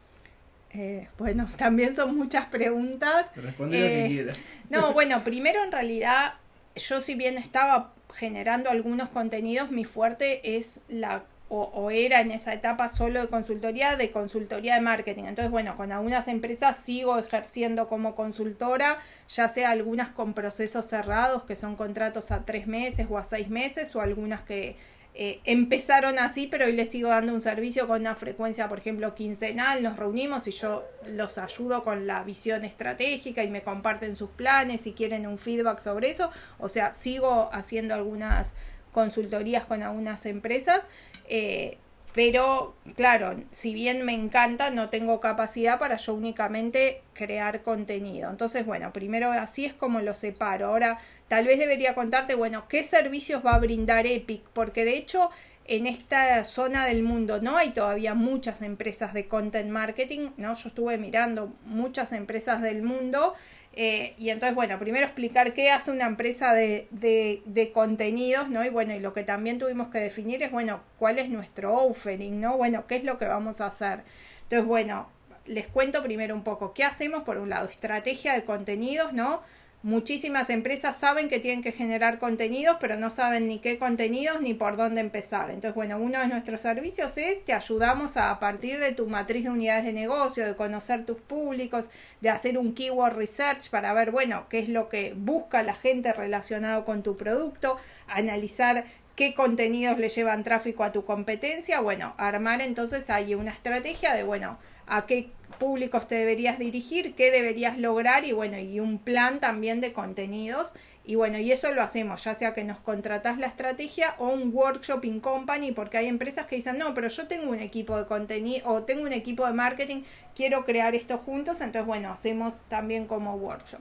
Eh, 0.73 1.09
bueno, 1.19 1.49
también 1.57 1.97
son 1.97 2.17
muchas 2.17 2.47
preguntas. 2.47 3.29
Responde 3.35 3.81
lo 3.81 3.87
que 3.87 4.05
eh, 4.05 4.09
quieras. 4.09 4.57
No, 4.71 4.93
bueno, 4.93 5.25
primero 5.25 5.65
en 5.65 5.73
realidad 5.73 6.35
yo 6.77 7.01
si 7.01 7.15
bien 7.15 7.39
estaba 7.39 7.93
generando 8.15 8.71
algunos 8.71 9.09
contenidos, 9.09 9.71
mi 9.71 9.85
fuerte 9.85 10.57
es 10.57 10.81
la 10.89 11.25
o, 11.49 11.93
era 11.93 12.21
en 12.21 12.33
esa 12.33 12.53
etapa 12.55 12.89
solo 12.89 13.21
de 13.21 13.29
consultoría, 13.29 13.97
de 13.97 14.11
consultoría 14.11 14.75
de 14.75 14.81
marketing. 14.81 15.25
Entonces, 15.27 15.51
bueno, 15.53 15.77
con 15.77 15.93
algunas 15.93 16.27
empresas 16.27 16.77
sigo 16.77 17.19
ejerciendo 17.19 17.87
como 17.89 18.17
consultora, 18.17 18.99
ya 19.29 19.47
sea 19.47 19.71
algunas 19.71 20.09
con 20.09 20.35
procesos 20.35 20.87
cerrados, 20.87 21.45
que 21.45 21.55
son 21.55 21.77
contratos 21.77 22.33
a 22.33 22.45
tres 22.45 22.67
meses 22.67 23.07
o 23.09 23.17
a 23.17 23.23
seis 23.23 23.49
meses, 23.49 23.95
o 23.95 24.01
algunas 24.01 24.43
que 24.43 24.75
eh, 25.19 25.41
empezaron 25.45 26.19
así, 26.19 26.47
pero 26.47 26.67
hoy 26.67 26.73
les 26.73 26.91
sigo 26.91 27.09
dando 27.09 27.33
un 27.33 27.43
servicio 27.43 27.89
con 27.89 28.01
una 28.03 28.15
frecuencia, 28.15 28.69
por 28.69 28.79
ejemplo, 28.79 29.15
quincenal, 29.15 29.83
nos 29.83 29.97
reunimos 29.97 30.47
y 30.47 30.51
yo 30.51 30.85
los 31.13 31.39
ayudo 31.39 31.83
con 31.83 32.07
la 32.07 32.23
visión 32.23 32.65
estratégica 32.65 33.43
y 33.43 33.49
me 33.49 33.63
comparten 33.63 34.15
sus 34.15 34.31
planes 34.31 34.83
si 34.83 34.93
quieren 34.93 35.27
un 35.27 35.39
feedback 35.39 35.81
sobre 35.81 36.11
eso. 36.11 36.31
O 36.59 36.69
sea, 36.69 36.93
sigo 36.93 37.49
haciendo 37.53 37.95
algunas 37.95 38.53
consultorías 38.93 39.65
con 39.65 39.83
algunas 39.83 40.27
empresas 40.27 40.87
eh, 41.29 41.79
pero 42.15 42.75
claro, 42.95 43.37
si 43.51 43.75
bien 43.75 44.03
me 44.07 44.15
encanta, 44.15 44.71
no 44.71 44.89
tengo 44.89 45.21
capacidad 45.21 45.79
para 45.79 45.97
yo 45.97 46.15
únicamente 46.15 47.03
crear 47.13 47.63
contenido. 47.63 48.31
Entonces, 48.31 48.65
bueno, 48.65 48.91
primero 48.91 49.33
así 49.33 49.67
es 49.67 49.75
como 49.75 50.01
lo 50.01 50.15
separo. 50.15 50.69
Ahora, 50.69 50.97
tal 51.29 51.47
vez 51.47 51.59
debería 51.59 51.95
contarte, 51.95 52.35
bueno, 52.35 52.67
qué 52.69 52.83
servicios 52.83 53.45
va 53.45 53.55
a 53.55 53.59
brindar 53.59 54.07
Epic, 54.07 54.43
porque 54.53 54.85
de 54.85 54.97
hecho 54.97 55.31
en 55.69 55.87
esta 55.87 56.45
zona 56.45 56.87
del 56.87 57.03
mundo 57.03 57.41
no 57.41 57.57
hay 57.57 57.71
todavía 57.71 58.15
muchas 58.15 58.63
empresas 58.63 59.13
de 59.13 59.27
content 59.27 59.69
marketing, 59.71 60.31
¿no? 60.37 60.55
Yo 60.55 60.69
estuve 60.69 60.97
mirando 60.97 61.53
muchas 61.65 62.13
empresas 62.13 62.63
del 62.63 62.83
mundo 62.83 63.35
eh, 63.79 64.15
y 64.17 64.31
entonces, 64.31 64.55
bueno, 64.55 64.79
primero 64.79 65.05
explicar 65.05 65.53
qué 65.53 65.71
hace 65.71 65.91
una 65.91 66.07
empresa 66.07 66.55
de, 66.55 66.89
de, 66.93 67.43
de, 67.45 67.73
contenidos, 67.73 68.49
¿no? 68.49 68.65
Y 68.65 68.71
bueno, 68.71 68.95
y 68.95 69.01
lo 69.01 69.13
que 69.13 69.23
también 69.23 69.59
tuvimos 69.59 69.89
que 69.89 69.99
definir 69.99 70.43
es, 70.43 70.51
bueno, 70.51 70.81
cuál 70.99 71.19
es 71.19 71.29
nuestro 71.29 71.75
offering, 71.75 72.41
¿no? 72.41 72.57
Bueno, 72.57 72.87
qué 72.87 72.97
es 72.97 73.05
lo 73.05 73.19
que 73.19 73.27
vamos 73.27 73.61
a 73.61 73.67
hacer. 73.67 74.01
Entonces, 74.45 74.67
bueno, 74.67 75.11
les 75.45 75.67
cuento 75.67 76.03
primero 76.03 76.35
un 76.35 76.43
poco 76.43 76.73
qué 76.73 76.85
hacemos. 76.85 77.23
Por 77.25 77.37
un 77.37 77.51
lado, 77.51 77.69
estrategia 77.69 78.33
de 78.33 78.45
contenidos, 78.45 79.13
¿no? 79.13 79.43
Muchísimas 79.87 80.51
empresas 80.51 80.97
saben 80.97 81.29
que 81.29 81.39
tienen 81.39 81.63
que 81.63 81.71
generar 81.71 82.19
contenidos, 82.19 82.77
pero 82.81 82.97
no 82.97 83.09
saben 83.09 83.47
ni 83.47 83.61
qué 83.61 83.79
contenidos 83.79 84.41
ni 84.41 84.53
por 84.53 84.77
dónde 84.77 85.01
empezar. 85.01 85.49
Entonces, 85.53 85.77
bueno, 85.77 85.97
uno 85.99 86.19
de 86.19 86.27
nuestros 86.27 86.61
servicios 86.61 87.17
es 87.17 87.45
te 87.45 87.53
ayudamos 87.53 88.17
a, 88.17 88.33
a 88.33 88.41
partir 88.41 88.81
de 88.81 88.91
tu 88.91 89.07
matriz 89.07 89.45
de 89.45 89.51
unidades 89.51 89.85
de 89.85 89.93
negocio, 89.93 90.45
de 90.45 90.57
conocer 90.57 91.05
tus 91.05 91.21
públicos, 91.21 91.89
de 92.21 92.31
hacer 92.31 92.59
un 92.59 92.75
keyword 92.75 93.17
research 93.17 93.71
para 93.71 93.93
ver, 93.93 94.11
bueno, 94.11 94.49
qué 94.49 94.59
es 94.59 94.69
lo 94.69 94.89
que 94.89 95.15
busca 95.17 95.63
la 95.63 95.77
gente 95.77 96.13
relacionado 96.13 96.85
con 96.85 97.05
tu 97.05 97.17
producto, 97.17 97.77
analizar 98.09 98.87
qué 99.15 99.35
contenidos 99.35 99.99
le 99.99 100.09
llevan 100.09 100.43
tráfico 100.43 100.83
a 100.83 100.91
tu 100.91 101.05
competencia, 101.05 101.79
bueno, 101.79 102.17
armar 102.19 102.61
entonces 102.61 103.09
ahí 103.09 103.37
una 103.37 103.53
estrategia 103.53 104.15
de, 104.15 104.25
bueno, 104.25 104.59
a 104.87 105.07
qué 105.07 105.31
públicos 105.59 106.07
te 106.07 106.17
deberías 106.17 106.59
dirigir, 106.59 107.15
qué 107.15 107.31
deberías 107.31 107.79
lograr 107.79 108.25
y 108.25 108.33
bueno, 108.33 108.59
y 108.59 108.81
un 108.81 108.99
plan 108.99 109.41
también 109.41 109.81
de 109.81 109.93
contenidos. 109.93 110.73
Y 111.09 111.15
bueno, 111.15 111.39
y 111.39 111.53
eso 111.53 111.71
lo 111.71 111.83
hacemos, 111.83 112.25
ya 112.25 112.35
sea 112.35 112.53
que 112.53 112.65
nos 112.65 112.81
contratas 112.81 113.39
la 113.39 113.47
estrategia 113.47 114.17
o 114.19 114.27
un 114.27 114.51
workshop 114.53 115.05
in 115.05 115.21
company, 115.21 115.71
porque 115.71 115.99
hay 115.99 116.09
empresas 116.09 116.47
que 116.47 116.57
dicen, 116.57 116.79
no, 116.79 116.95
pero 116.95 117.07
yo 117.07 117.29
tengo 117.29 117.49
un 117.49 117.61
equipo 117.61 117.97
de 117.97 118.07
contenido 118.07 118.69
o 118.69 118.83
tengo 118.83 119.03
un 119.03 119.13
equipo 119.13 119.47
de 119.47 119.53
marketing, 119.53 120.03
quiero 120.35 120.65
crear 120.65 120.97
esto 120.97 121.17
juntos, 121.17 121.61
entonces 121.61 121.87
bueno, 121.87 122.11
hacemos 122.11 122.63
también 122.69 123.07
como 123.07 123.37
workshop. 123.37 123.81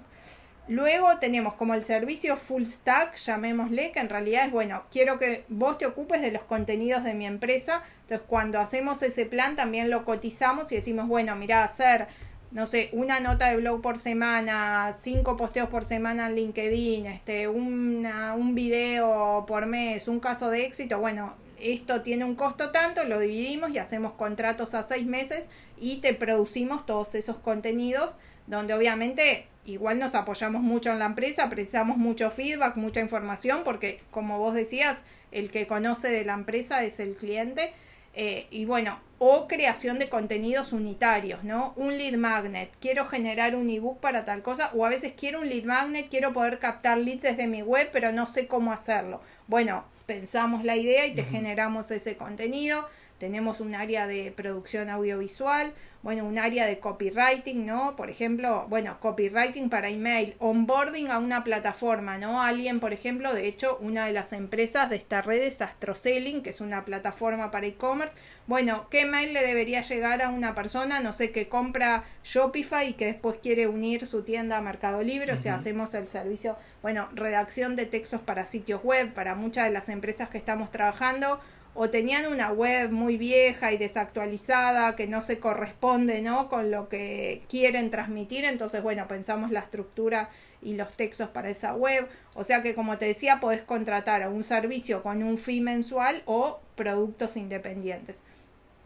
Luego 0.68 1.20
tenemos 1.20 1.54
como 1.54 1.76
el 1.76 1.84
servicio 1.84 2.38
full 2.38 2.64
stack, 2.64 3.16
llamémosle, 3.18 3.92
que 3.92 4.00
en 4.00 4.10
realidad 4.10 4.46
es, 4.46 4.52
bueno, 4.52 4.84
quiero 4.90 5.20
que 5.20 5.46
vos 5.48 5.78
te 5.78 5.86
ocupes 5.86 6.22
de 6.22 6.32
los 6.32 6.44
contenidos 6.44 7.04
de 7.04 7.14
mi 7.14 7.28
empresa. 7.28 7.84
Entonces, 8.02 8.26
cuando 8.28 8.60
hacemos 8.60 9.04
ese 9.04 9.28
plan, 9.28 9.56
también 9.56 9.92
lo 9.92 10.06
cotizamos 10.06 10.72
y 10.72 10.76
decimos, 10.76 11.08
bueno, 11.08 11.36
mira, 11.36 11.64
hacer, 11.64 12.08
no 12.50 12.66
sé, 12.66 12.90
una 12.94 13.20
nota 13.20 13.50
de 13.50 13.58
blog 13.58 13.80
por 13.82 14.00
semana, 14.00 14.96
cinco 15.00 15.38
posteos 15.38 15.70
por 15.70 15.86
semana 15.86 16.28
en 16.28 16.36
LinkedIn, 16.36 17.06
este, 17.06 17.48
una, 17.48 18.34
un 18.34 18.56
video 18.56 19.46
por 19.48 19.68
mes, 19.68 20.08
un 20.08 20.20
caso 20.20 20.50
de 20.50 20.66
éxito, 20.66 21.00
bueno, 21.00 21.36
esto 21.60 22.02
tiene 22.02 22.26
un 22.26 22.36
costo 22.36 22.72
tanto, 22.72 23.04
lo 23.04 23.20
dividimos 23.20 23.70
y 23.70 23.78
hacemos 23.78 24.14
contratos 24.14 24.74
a 24.74 24.82
seis 24.82 25.06
meses 25.06 25.48
y 25.78 25.98
te 25.98 26.16
producimos 26.16 26.88
todos 26.88 27.14
esos 27.14 27.38
contenidos 27.38 28.16
donde 28.48 28.74
obviamente 28.74 29.48
igual 29.66 30.00
nos 30.00 30.16
apoyamos 30.16 30.62
mucho 30.62 30.92
en 30.92 31.00
la 31.00 31.06
empresa, 31.06 31.50
precisamos 31.50 31.98
mucho 31.98 32.32
feedback, 32.32 32.78
mucha 32.78 33.02
información, 33.02 33.62
porque 33.64 34.00
como 34.12 34.40
vos 34.40 34.54
decías, 34.54 35.04
el 35.32 35.52
que 35.52 35.68
conoce 35.68 36.10
de 36.10 36.26
la 36.26 36.34
empresa 36.34 36.84
es 36.84 37.00
el 37.00 37.16
cliente. 37.16 37.74
Eh, 38.18 38.48
y 38.50 38.64
bueno, 38.64 39.00
o 39.18 39.48
creación 39.48 40.00
de 40.00 40.08
contenidos 40.08 40.72
unitarios, 40.72 41.44
¿no? 41.44 41.74
Un 41.76 41.98
lead 41.98 42.16
magnet, 42.16 42.72
quiero 42.80 43.06
generar 43.06 43.56
un 43.56 43.70
ebook 43.70 44.00
para 44.00 44.24
tal 44.24 44.42
cosa, 44.42 44.72
o 44.74 44.86
a 44.86 44.90
veces 44.90 45.14
quiero 45.18 45.42
un 45.42 45.50
lead 45.50 45.66
magnet, 45.66 46.08
quiero 46.10 46.32
poder 46.32 46.60
captar 46.60 46.98
leads 46.98 47.24
desde 47.24 47.48
mi 47.48 47.62
web, 47.62 47.90
pero 47.92 48.14
no 48.14 48.26
sé 48.26 48.48
cómo 48.48 48.72
hacerlo. 48.72 49.22
Bueno, 49.48 49.84
pensamos 50.06 50.64
la 50.64 50.78
idea 50.78 51.06
y 51.06 51.16
te 51.16 51.26
generamos 51.26 51.92
ese 51.92 52.16
contenido 52.16 52.88
tenemos 53.18 53.62
un 53.62 53.76
área 53.76 54.08
de 54.08 54.32
producción 54.36 54.90
audiovisual, 54.90 55.74
bueno, 56.06 56.24
un 56.26 56.38
área 56.38 56.68
de 56.68 56.78
copywriting, 56.78 57.66
¿no? 57.66 57.96
Por 57.96 58.12
ejemplo, 58.12 58.68
bueno, 58.70 59.00
copywriting 59.00 59.72
para 59.72 59.90
email, 59.90 60.36
onboarding 60.38 61.10
a 61.10 61.18
una 61.18 61.44
plataforma, 61.44 62.20
¿no? 62.20 62.44
Alguien, 62.44 62.80
por 62.80 62.94
ejemplo, 62.94 63.34
de 63.34 63.48
hecho, 63.48 63.80
una 63.82 64.06
de 64.06 64.14
las 64.14 64.32
empresas 64.32 64.92
de 64.92 64.98
esta 64.98 65.24
red 65.24 65.42
es 65.42 65.62
Astroselling, 65.62 66.44
que 66.44 66.52
es 66.52 66.62
una 66.62 66.86
plataforma 66.86 67.50
para 67.50 67.66
e-commerce. 67.66 68.14
Bueno, 68.46 68.88
¿qué 68.92 69.06
mail 69.06 69.34
le 69.34 69.42
debería 69.42 69.82
llegar 69.82 70.22
a 70.22 70.30
una 70.30 70.54
persona, 70.54 71.00
no 71.00 71.12
sé, 71.12 71.32
que 71.32 71.50
compra 71.50 72.04
Shopify 72.24 72.90
y 72.90 72.94
que 72.94 73.08
después 73.08 73.38
quiere 73.42 73.66
unir 73.66 74.06
su 74.06 74.22
tienda 74.22 74.58
a 74.58 74.62
Mercado 74.62 75.02
Libre? 75.02 75.34
O 75.34 75.38
sea, 75.38 75.56
hacemos 75.56 75.96
el 75.96 76.08
servicio, 76.08 76.56
bueno, 76.84 77.10
redacción 77.16 77.76
de 77.76 77.88
textos 77.88 78.22
para 78.22 78.46
sitios 78.46 78.84
web, 78.84 79.12
para 79.14 79.34
muchas 79.34 79.64
de 79.64 79.72
las 79.72 79.90
empresas 79.90 80.30
que 80.30 80.38
estamos 80.38 80.70
trabajando 80.70 81.40
o 81.76 81.90
tenían 81.90 82.32
una 82.32 82.52
web 82.52 82.92
muy 82.92 83.18
vieja 83.18 83.74
y 83.74 83.78
desactualizada 83.78 84.96
que 84.96 85.08
no 85.08 85.22
se 85.22 85.40
corresponde 85.40 86.22
¿no? 86.22 86.48
con 86.48 86.72
lo 86.72 86.88
que 86.88 87.44
quieren 87.50 87.92
transmitir, 87.92 88.46
entonces 88.46 88.82
bueno, 88.82 89.08
pensamos 89.08 89.52
la 89.52 89.60
estructura 89.60 90.30
y 90.62 90.74
los 90.74 90.92
textos 90.94 91.30
para 91.30 91.50
esa 91.50 91.76
web, 91.76 92.08
o 92.34 92.46
sea 92.46 92.64
que 92.64 92.74
como 92.74 92.98
te 92.98 93.06
decía, 93.06 93.42
podés 93.42 93.62
contratar 93.62 94.24
a 94.24 94.30
un 94.30 94.44
servicio 94.46 95.04
con 95.04 95.22
un 95.22 95.38
fee 95.38 95.62
mensual 95.62 96.24
o 96.26 96.60
productos 96.76 97.36
independientes. 97.38 98.24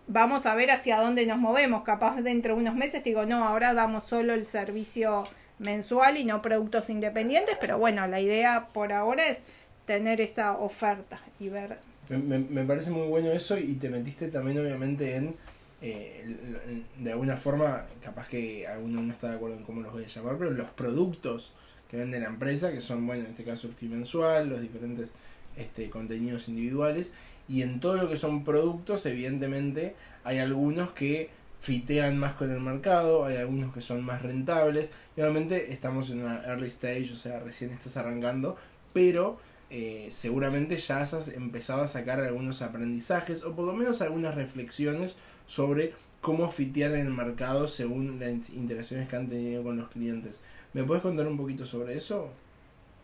Vamos 0.08 0.48
a 0.48 0.55
ver 0.55 0.72
hacia 0.72 0.98
dónde 0.98 1.27
nos 1.27 1.38
movemos, 1.38 1.84
capaz 1.84 2.19
dentro 2.22 2.55
de 2.55 2.62
unos 2.62 2.75
meses 2.75 3.03
digo, 3.03 3.27
no, 3.27 3.48
ahora 3.48 3.75
damos 3.75 4.05
solo 4.05 4.34
el 4.34 4.48
servicio 4.48 5.24
mensual 5.60 6.17
y 6.17 6.25
no 6.25 6.41
productos 6.41 6.89
independientes, 6.89 7.55
pero 7.62 7.77
bueno, 7.77 8.08
la 8.08 8.19
idea 8.19 8.69
por 8.74 8.91
ahora 8.91 9.27
es 9.27 9.46
tener 9.86 10.22
esa 10.22 10.53
oferta 10.53 11.19
y 11.39 11.50
ver 11.50 11.77
me, 12.10 12.39
me, 12.39 12.63
parece 12.63 12.92
muy 12.92 13.08
bueno 13.08 13.30
eso 13.32 13.58
y 13.58 13.75
te 13.75 13.89
metiste 13.89 14.30
también 14.30 14.60
obviamente 14.60 15.16
en, 15.16 15.36
eh, 15.82 16.84
de 16.98 17.12
alguna 17.12 17.38
forma, 17.38 17.86
capaz 18.04 18.28
que 18.28 18.68
alguno 18.68 19.01
no 19.01 19.13
está 19.13 19.30
de 19.30 19.36
acuerdo 19.36 19.58
en 19.58 19.63
cómo 19.63 19.82
los 19.82 19.94
voy 19.94 20.04
a 20.04 20.08
llamar, 20.08 20.38
pero 20.38 20.51
los 20.51 20.70
productos 20.72 21.54
que 21.89 21.98
vende 21.98 22.20
la 22.20 22.28
empresa, 22.28 22.72
que 22.72 22.82
son, 22.82 23.08
bueno, 23.08 23.24
en 23.24 23.32
este 23.32 23.44
caso 23.44 23.68
el 23.68 23.74
fee 23.74 23.88
mensual, 23.88 24.50
los 24.50 24.62
diferentes 24.62 25.13
este, 25.56 25.89
contenidos 25.89 26.50
individuales, 26.50 27.13
y 27.48 27.62
en 27.62 27.80
todo 27.80 27.96
lo 27.96 28.10
que 28.10 28.18
son 28.18 28.44
productos, 28.44 29.06
evidentemente, 29.06 29.96
hay 30.24 30.39
algunos 30.39 30.92
que 30.92 31.30
fitean 31.62 32.18
más 32.18 32.34
con 32.34 32.51
el 32.51 32.60
mercado, 32.60 33.25
hay 33.25 33.38
algunos 33.38 33.74
que 33.74 33.82
son 33.82 34.04
más 34.04 34.22
rentables, 34.22 34.92
y 35.16 35.22
obviamente 35.22 35.74
estamos 35.74 36.10
en 36.10 36.22
una 36.22 36.44
early 36.46 36.68
stage, 36.68 37.12
o 37.13 37.16
sea, 37.16 37.39
recién 37.39 37.72
estás 37.72 37.98
arrancando, 37.98 38.58
pero 38.94 39.39
eh, 39.70 40.08
seguramente 40.10 40.78
ya 40.78 41.02
has 41.02 41.28
empezado 41.30 41.84
a 41.84 41.88
sacar 41.88 42.20
algunos 42.20 42.62
aprendizajes 42.62 43.44
o 43.44 43.56
por 43.56 43.66
lo 43.66 43.74
menos 43.74 44.02
algunas 44.02 44.36
reflexiones 44.36 45.18
sobre 45.46 45.94
cómo 46.22 46.50
fitear 46.52 46.92
en 46.94 47.08
el 47.08 47.14
mercado 47.14 47.68
según 47.68 48.20
las 48.20 48.50
interacciones 48.50 49.08
que 49.08 49.16
han 49.16 49.30
tenido 49.30 49.64
con 49.64 49.78
los 49.78 49.90
clientes. 49.90 50.42
¿Me 50.74 50.84
puedes 50.84 51.02
contar 51.02 51.28
un 51.28 51.38
poquito 51.38 51.66
sobre 51.66 51.96
eso? 51.96 52.30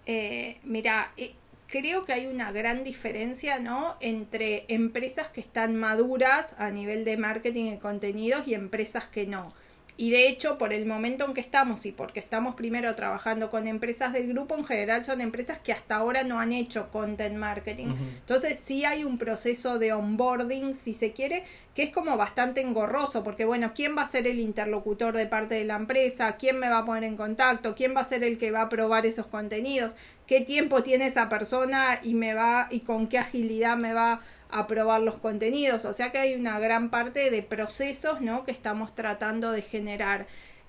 Eh, 0.06 0.58
mira, 0.64 1.12
eh, 1.18 1.34
creo 1.68 2.04
que 2.04 2.14
hay 2.14 2.28
una 2.28 2.52
gran 2.52 2.84
diferencia 2.84 3.60
¿no? 3.60 3.96
entre 4.00 4.66
empresas 4.68 5.30
que 5.30 5.42
están 5.42 5.76
maduras 5.76 6.56
a 6.60 6.70
nivel 6.72 7.06
de 7.06 7.18
marketing 7.18 7.74
y 7.74 7.78
contenidos 7.78 8.48
y 8.48 8.54
empresas 8.54 9.06
que 9.06 9.28
no. 9.28 9.54
Y 9.98 10.12
de 10.12 10.28
hecho, 10.28 10.58
por 10.58 10.74
el 10.74 10.86
momento 10.86 11.26
en 11.26 11.34
que 11.34 11.40
estamos 11.40 11.86
y 11.86 11.94
porque 11.94 12.20
estamos 12.20 12.56
primero 12.56 12.94
trabajando 12.96 13.50
con 13.50 13.66
empresas 13.66 14.12
del 14.12 14.28
grupo, 14.28 14.56
en 14.58 14.66
general 14.66 15.06
son 15.06 15.22
empresas 15.22 15.60
que 15.60 15.72
hasta 15.72 15.96
ahora 15.96 16.24
no 16.24 16.40
han 16.40 16.52
hecho 16.52 16.90
content 16.92 17.38
marketing. 17.38 17.96
Entonces 18.20 18.60
sí 18.60 18.84
hay 18.84 19.06
un 19.06 19.18
proceso 19.18 19.80
de 19.80 19.94
onboarding, 19.94 20.76
si 20.76 20.94
se 20.94 21.14
quiere, 21.14 21.44
que 21.74 21.84
es 21.84 21.92
como 21.92 22.18
bastante 22.18 22.60
engorroso, 22.60 23.24
porque 23.24 23.46
bueno, 23.46 23.72
¿quién 23.74 23.98
va 23.98 24.02
a 24.02 24.08
ser 24.08 24.28
el 24.28 24.40
interlocutor 24.40 25.16
de 25.16 25.28
parte 25.28 25.56
de 25.56 25.64
la 25.64 25.76
empresa? 25.76 26.36
¿Quién 26.36 26.60
me 26.60 26.70
va 26.70 26.80
a 26.80 26.86
poner 26.86 27.06
en 27.06 27.16
contacto? 27.16 27.74
¿Quién 27.74 27.96
va 27.96 28.02
a 28.02 28.06
ser 28.06 28.24
el 28.24 28.38
que 28.38 28.52
va 28.52 28.64
a 28.64 28.70
probar 28.70 29.06
esos 29.06 29.28
contenidos? 29.28 29.96
¿Qué 30.28 30.42
tiempo 30.42 30.84
tiene 30.84 31.06
esa 31.06 31.30
persona 31.30 32.00
y 32.04 32.16
me 32.16 32.34
va 32.34 32.68
y 32.70 32.82
con 32.82 33.08
qué 33.08 33.18
agilidad 33.18 33.78
me 33.78 33.94
va 33.94 34.22
a 34.56 34.68
probar 34.68 35.02
los 35.02 35.16
contenidos. 35.16 35.84
O 35.84 35.94
sea 35.94 36.12
que 36.12 36.18
hay 36.18 36.34
una 36.34 36.60
gran 36.60 36.90
parte 36.90 37.30
de 37.30 37.44
procesos, 37.44 38.22
¿no? 38.22 38.46
Que 38.46 38.52
estamos 38.52 38.96
tratando 38.96 39.52
de 39.52 39.62
generar. 39.62 40.28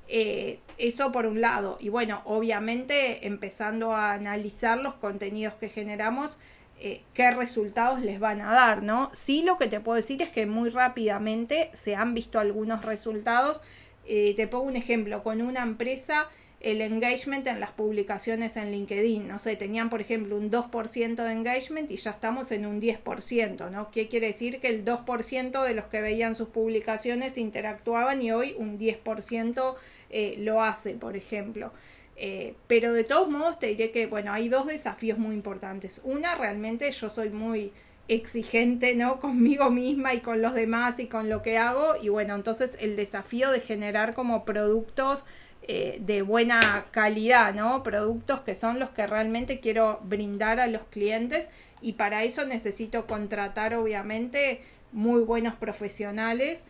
Eh, 0.08 0.58
eso 0.76 1.12
por 1.12 1.26
un 1.26 1.40
lado. 1.40 1.78
Y 1.80 1.88
bueno, 1.88 2.20
obviamente 2.24 3.26
empezando 3.26 3.92
a 3.92 4.12
analizar 4.12 4.78
los 4.78 4.94
contenidos 4.94 5.54
que 5.54 5.68
generamos, 5.68 6.38
eh, 6.80 7.02
qué 7.14 7.30
resultados 7.30 8.00
les 8.00 8.18
van 8.18 8.40
a 8.40 8.52
dar, 8.52 8.82
¿no? 8.82 9.08
Sí, 9.12 9.42
lo 9.42 9.56
que 9.56 9.68
te 9.68 9.80
puedo 9.80 9.96
decir 9.96 10.20
es 10.20 10.30
que 10.30 10.46
muy 10.46 10.68
rápidamente 10.70 11.70
se 11.72 11.94
han 11.94 12.12
visto 12.12 12.40
algunos 12.40 12.84
resultados. 12.84 13.60
Eh, 14.04 14.34
te 14.36 14.48
pongo 14.48 14.64
un 14.64 14.76
ejemplo, 14.76 15.22
con 15.22 15.40
una 15.42 15.62
empresa 15.62 16.28
el 16.60 16.80
engagement 16.80 17.46
en 17.46 17.60
las 17.60 17.70
publicaciones 17.70 18.56
en 18.56 18.70
LinkedIn. 18.72 19.28
No 19.28 19.38
sé, 19.38 19.56
tenían 19.56 19.90
por 19.90 20.00
ejemplo 20.00 20.36
un 20.36 20.50
2% 20.50 21.14
de 21.16 21.32
engagement 21.32 21.90
y 21.90 21.96
ya 21.96 22.10
estamos 22.10 22.50
en 22.52 22.66
un 22.66 22.80
10%, 22.80 23.70
¿no? 23.70 23.90
¿Qué 23.90 24.08
quiere 24.08 24.28
decir? 24.28 24.60
Que 24.60 24.68
el 24.68 24.84
2% 24.84 25.64
de 25.64 25.74
los 25.74 25.84
que 25.86 26.00
veían 26.00 26.34
sus 26.34 26.48
publicaciones 26.48 27.38
interactuaban 27.38 28.22
y 28.22 28.32
hoy 28.32 28.54
un 28.58 28.78
10% 28.78 29.74
eh, 30.10 30.36
lo 30.38 30.62
hace, 30.62 30.94
por 30.94 31.16
ejemplo. 31.16 31.72
Eh, 32.16 32.54
pero 32.66 32.94
de 32.94 33.04
todos 33.04 33.28
modos 33.28 33.58
te 33.58 33.66
diré 33.66 33.90
que, 33.90 34.06
bueno, 34.06 34.32
hay 34.32 34.48
dos 34.48 34.66
desafíos 34.66 35.18
muy 35.18 35.34
importantes. 35.34 36.00
Una, 36.04 36.34
realmente 36.34 36.90
yo 36.90 37.10
soy 37.10 37.28
muy 37.28 37.72
exigente, 38.08 38.94
¿no? 38.94 39.20
Conmigo 39.20 39.70
misma 39.70 40.14
y 40.14 40.20
con 40.20 40.40
los 40.40 40.54
demás 40.54 40.98
y 40.98 41.06
con 41.06 41.28
lo 41.28 41.42
que 41.42 41.58
hago. 41.58 41.96
Y 42.00 42.08
bueno, 42.08 42.34
entonces 42.34 42.78
el 42.80 42.96
desafío 42.96 43.50
de 43.50 43.60
generar 43.60 44.14
como 44.14 44.44
productos 44.44 45.26
eh, 45.68 45.98
de 46.00 46.22
buena 46.22 46.86
calidad, 46.92 47.52
¿no? 47.52 47.82
Productos 47.82 48.40
que 48.42 48.54
son 48.54 48.78
los 48.78 48.90
que 48.90 49.04
realmente 49.06 49.58
quiero 49.58 49.98
brindar 50.04 50.60
a 50.60 50.68
los 50.68 50.84
clientes 50.84 51.50
y 51.80 51.94
para 51.94 52.22
eso 52.22 52.46
necesito 52.46 53.08
contratar 53.08 53.74
obviamente 53.74 54.62
muy 54.92 55.22
buenos 55.22 55.56
profesionales. 55.56 56.62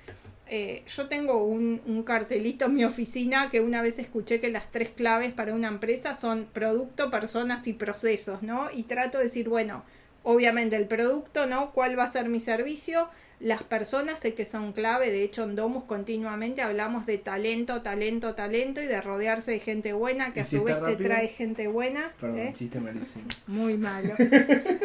Eh, 0.47 0.83
yo 0.87 1.09
tengo 1.09 1.45
un, 1.45 1.83
un, 1.87 2.05
cartelito 2.05 2.67
en 2.67 2.75
mi 2.75 2.85
oficina 2.85 3.51
que 3.51 3.61
una 3.61 3.83
vez 3.83 3.99
escuché 3.99 4.41
que 4.41 4.49
las 4.49 4.71
tres 4.71 4.89
claves 4.89 5.35
para 5.35 5.53
una 5.53 5.69
empresa 5.69 6.15
son 6.15 6.47
producto, 6.53 7.11
personas 7.11 7.67
y 7.67 7.75
procesos, 7.75 8.43
¿no? 8.43 8.69
Y 8.73 8.85
trato 8.85 9.19
de 9.19 9.25
decir, 9.25 9.49
bueno, 9.49 9.85
obviamente 10.23 10.77
el 10.77 10.87
producto, 10.87 11.47
¿no? 11.47 11.73
¿Cuál 11.73 11.99
va 11.99 12.05
a 12.05 12.13
ser 12.13 12.31
mi 12.31 12.41
servicio? 12.41 13.11
Las 13.39 13.63
personas 13.63 14.21
sé 14.21 14.33
que 14.33 14.47
son 14.47 14.73
clave, 14.73 15.11
de 15.11 15.23
hecho 15.23 15.45
en 15.45 15.57
Domus 15.57 15.85
continuamente 15.85 16.63
hablamos 16.63 17.05
de 17.05 17.19
talento, 17.19 17.83
talento, 17.83 18.35
talento 18.35 18.81
y 18.81 18.87
de 18.87 19.01
rodearse 19.03 19.53
de 19.53 19.61
gente 19.61 19.93
buena 19.93 20.33
que 20.33 20.41
a 20.41 20.45
su 20.47 20.65
vez 20.65 20.83
te 20.83 20.97
trae 20.97 21.29
gente 21.29 21.67
buena. 21.67 22.13
Perdón, 22.19 22.41
¿eh? 22.41 22.53
chiste 22.55 22.81
malísimo. 22.81 23.27
Muy 23.47 23.77
malo. 23.77 24.15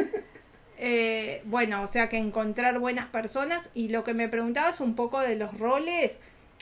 eh, 0.78 1.42
bueno, 1.46 1.82
o 1.82 1.88
sea 1.88 2.10
que 2.10 2.18
encontrar 2.18 2.78
buenas 2.80 3.08
personas 3.08 3.72
y 3.74 3.88
lo 3.88 4.04
que 4.04 4.14
me 4.14 4.28
preguntabas 4.28 4.82
un 4.82 4.96
poco 4.96 5.22
de 5.22 5.38
los 5.38 5.58
roles, 5.58 6.20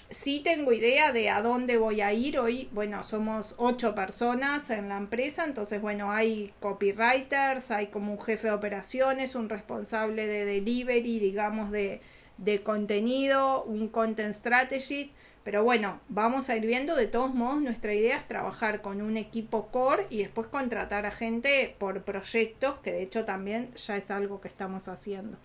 sí 0.09 0.41
tengo 0.43 0.73
idea 0.73 1.11
de 1.11 1.29
a 1.29 1.41
dónde 1.41 1.77
voy 1.77 2.01
a 2.01 2.13
ir 2.13 2.39
hoy. 2.39 2.69
Bueno, 2.71 3.03
somos 3.03 3.55
ocho 3.57 3.95
personas 3.95 4.69
en 4.69 4.89
la 4.89 4.97
empresa, 4.97 5.45
entonces, 5.45 5.81
bueno, 5.81 6.11
hay 6.11 6.53
copywriters, 6.59 7.71
hay 7.71 7.87
como 7.87 8.13
un 8.13 8.21
jefe 8.21 8.47
de 8.47 8.53
operaciones, 8.53 9.35
un 9.35 9.49
responsable 9.49 10.27
de 10.27 10.45
delivery, 10.45 11.19
digamos, 11.19 11.71
de, 11.71 12.01
de 12.37 12.61
contenido, 12.63 13.63
un 13.63 13.87
content 13.87 14.33
strategist. 14.33 15.11
Pero 15.43 15.63
bueno, 15.63 15.99
vamos 16.09 16.49
a 16.49 16.57
ir 16.57 16.65
viendo, 16.65 16.95
de 16.95 17.07
todos 17.07 17.33
modos, 17.33 17.61
nuestra 17.61 17.93
idea 17.93 18.17
es 18.17 18.27
trabajar 18.27 18.81
con 18.81 19.01
un 19.01 19.15
equipo 19.17 19.67
core 19.67 20.05
y 20.09 20.19
después 20.19 20.47
contratar 20.47 21.05
a 21.05 21.11
gente 21.11 21.75
por 21.79 22.03
proyectos, 22.03 22.77
que 22.79 22.91
de 22.91 23.03
hecho 23.03 23.25
también 23.25 23.73
ya 23.75 23.95
es 23.95 24.11
algo 24.11 24.41
que 24.41 24.47
estamos 24.47 24.87
haciendo. 24.87 25.37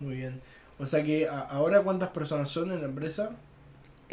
Muy 0.00 0.16
bien. 0.16 0.40
O 0.78 0.86
sea 0.86 1.02
que 1.04 1.28
ahora 1.28 1.82
cuántas 1.82 2.10
personas 2.10 2.48
son 2.48 2.72
en 2.72 2.80
la 2.80 2.86
empresa? 2.86 3.32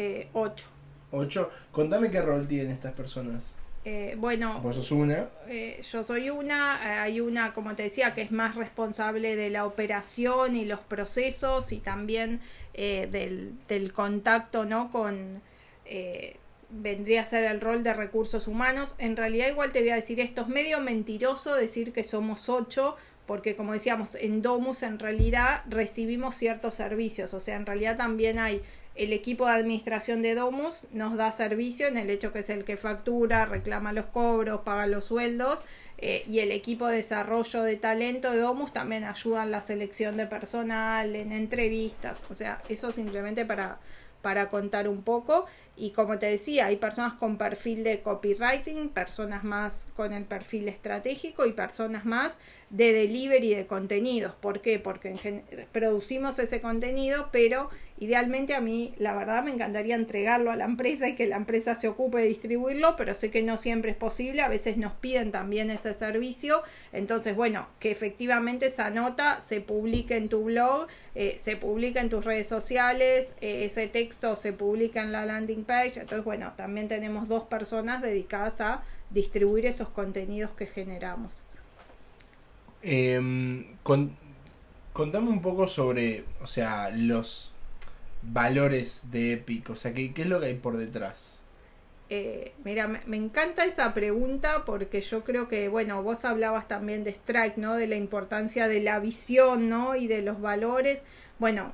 Eh, 0.02 0.28
ocho. 0.32 0.66
¿Ocho? 1.12 1.50
Contame 1.70 2.10
qué 2.10 2.20
rol 2.20 2.48
tienen 2.48 2.72
estas 2.72 2.92
personas. 2.92 3.54
Eh, 3.84 4.16
bueno, 4.18 4.60
vos 4.60 4.76
sos 4.76 4.90
una. 4.90 5.28
Eh, 5.48 5.80
yo 5.82 6.04
soy 6.04 6.30
una. 6.30 7.02
hay 7.02 7.20
una, 7.20 7.52
como 7.52 7.74
te 7.74 7.84
decía, 7.84 8.14
que 8.14 8.22
es 8.22 8.32
más 8.32 8.56
responsable 8.56 9.36
de 9.36 9.50
la 9.50 9.64
operación 9.64 10.56
y 10.56 10.64
los 10.64 10.80
procesos 10.80 11.72
y 11.72 11.78
también 11.78 12.40
del, 12.74 13.52
del, 13.68 13.92
contacto, 13.92 14.64
¿no? 14.64 14.90
Con 14.90 15.42
vendría 16.70 17.20
a 17.20 17.24
ser 17.26 17.44
el 17.44 17.60
rol 17.60 17.82
de 17.82 17.94
recursos 17.94 18.48
humanos. 18.48 18.94
En 18.98 19.16
realidad, 19.16 19.48
igual 19.48 19.72
te 19.72 19.80
voy 19.80 19.90
a 19.90 19.96
decir 19.96 20.20
esto 20.20 20.42
es 20.42 20.48
medio 20.48 20.80
mentiroso 20.80 21.54
decir 21.54 21.92
que 21.92 22.02
somos 22.02 22.48
ocho, 22.48 22.96
porque 23.26 23.54
como 23.56 23.74
decíamos, 23.74 24.14
en 24.14 24.42
Domus 24.42 24.82
en 24.82 24.98
realidad 24.98 25.62
recibimos 25.68 26.36
ciertos 26.36 26.74
servicios, 26.74 27.34
o 27.34 27.40
sea, 27.40 27.56
en 27.56 27.66
realidad 27.66 27.96
también 27.96 28.38
hay 28.38 28.62
el 28.94 29.12
equipo 29.12 29.46
de 29.46 29.52
administración 29.52 30.22
de 30.22 30.34
Domus 30.34 30.86
nos 30.92 31.16
da 31.16 31.32
servicio 31.32 31.86
en 31.86 31.96
el 31.96 32.10
hecho 32.10 32.32
que 32.32 32.40
es 32.40 32.50
el 32.50 32.64
que 32.64 32.76
factura, 32.76 33.46
reclama 33.46 33.92
los 33.92 34.06
cobros, 34.06 34.60
paga 34.62 34.86
los 34.86 35.06
sueldos 35.06 35.64
eh, 35.98 36.24
y 36.28 36.40
el 36.40 36.50
equipo 36.50 36.88
de 36.88 36.96
desarrollo 36.96 37.62
de 37.62 37.76
talento 37.76 38.30
de 38.30 38.38
Domus 38.38 38.72
también 38.72 39.04
ayuda 39.04 39.44
en 39.44 39.50
la 39.50 39.60
selección 39.60 40.16
de 40.16 40.26
personal, 40.26 41.14
en 41.16 41.32
entrevistas, 41.32 42.24
o 42.28 42.34
sea, 42.34 42.60
eso 42.68 42.92
simplemente 42.92 43.46
para, 43.46 43.78
para 44.20 44.48
contar 44.48 44.88
un 44.88 45.02
poco. 45.02 45.46
Y 45.74 45.92
como 45.92 46.18
te 46.18 46.26
decía, 46.26 46.66
hay 46.66 46.76
personas 46.76 47.14
con 47.14 47.38
perfil 47.38 47.82
de 47.82 48.02
copywriting, 48.02 48.90
personas 48.90 49.42
más 49.42 49.88
con 49.96 50.12
el 50.12 50.24
perfil 50.24 50.68
estratégico 50.68 51.46
y 51.46 51.54
personas 51.54 52.04
más 52.04 52.36
de 52.68 52.92
delivery 52.92 53.54
de 53.54 53.66
contenidos. 53.66 54.34
¿Por 54.34 54.60
qué? 54.60 54.78
Porque 54.78 55.42
producimos 55.72 56.38
ese 56.38 56.60
contenido, 56.60 57.30
pero 57.32 57.70
Idealmente 58.02 58.56
a 58.56 58.60
mí, 58.60 58.92
la 58.98 59.14
verdad, 59.14 59.44
me 59.44 59.52
encantaría 59.52 59.94
entregarlo 59.94 60.50
a 60.50 60.56
la 60.56 60.64
empresa 60.64 61.08
y 61.08 61.14
que 61.14 61.28
la 61.28 61.36
empresa 61.36 61.76
se 61.76 61.86
ocupe 61.86 62.18
de 62.18 62.26
distribuirlo, 62.26 62.96
pero 62.96 63.14
sé 63.14 63.30
que 63.30 63.44
no 63.44 63.56
siempre 63.56 63.92
es 63.92 63.96
posible. 63.96 64.42
A 64.42 64.48
veces 64.48 64.76
nos 64.76 64.92
piden 64.94 65.30
también 65.30 65.70
ese 65.70 65.94
servicio. 65.94 66.64
Entonces, 66.92 67.36
bueno, 67.36 67.68
que 67.78 67.92
efectivamente 67.92 68.66
esa 68.66 68.90
nota 68.90 69.40
se 69.40 69.60
publique 69.60 70.16
en 70.16 70.28
tu 70.28 70.42
blog, 70.42 70.88
eh, 71.14 71.36
se 71.38 71.56
publica 71.56 72.00
en 72.00 72.08
tus 72.08 72.24
redes 72.24 72.48
sociales, 72.48 73.36
eh, 73.40 73.66
ese 73.66 73.86
texto 73.86 74.34
se 74.34 74.52
publica 74.52 75.00
en 75.00 75.12
la 75.12 75.24
landing 75.24 75.62
page. 75.62 76.00
Entonces, 76.00 76.24
bueno, 76.24 76.54
también 76.56 76.88
tenemos 76.88 77.28
dos 77.28 77.44
personas 77.44 78.02
dedicadas 78.02 78.60
a 78.60 78.82
distribuir 79.10 79.64
esos 79.64 79.90
contenidos 79.90 80.50
que 80.56 80.66
generamos. 80.66 81.30
Em, 82.82 83.64
contame 84.92 85.28
un 85.28 85.40
poco 85.40 85.68
sobre, 85.68 86.24
o 86.40 86.48
sea, 86.48 86.90
los 86.90 87.51
valores 88.22 89.10
de 89.10 89.34
Epic? 89.34 89.70
O 89.70 89.76
sea, 89.76 89.92
¿qué, 89.92 90.12
qué 90.12 90.22
es 90.22 90.28
lo 90.28 90.40
que 90.40 90.46
hay 90.46 90.54
por 90.54 90.76
detrás? 90.76 91.38
Eh, 92.14 92.52
mira, 92.62 92.88
me, 92.88 93.16
encanta 93.16 93.64
esa 93.64 93.94
pregunta 93.94 94.66
porque 94.66 95.00
yo 95.00 95.24
creo 95.24 95.48
que, 95.48 95.68
bueno, 95.68 96.02
vos 96.02 96.26
hablabas 96.26 96.68
también 96.68 97.04
de 97.04 97.10
Strike, 97.10 97.56
¿no? 97.56 97.74
De 97.74 97.86
la 97.86 97.96
importancia 97.96 98.68
de 98.68 98.80
la 98.80 98.98
visión, 98.98 99.70
¿no? 99.70 99.96
Y 99.96 100.08
de 100.08 100.20
los 100.20 100.38
valores. 100.40 101.00
Bueno, 101.38 101.72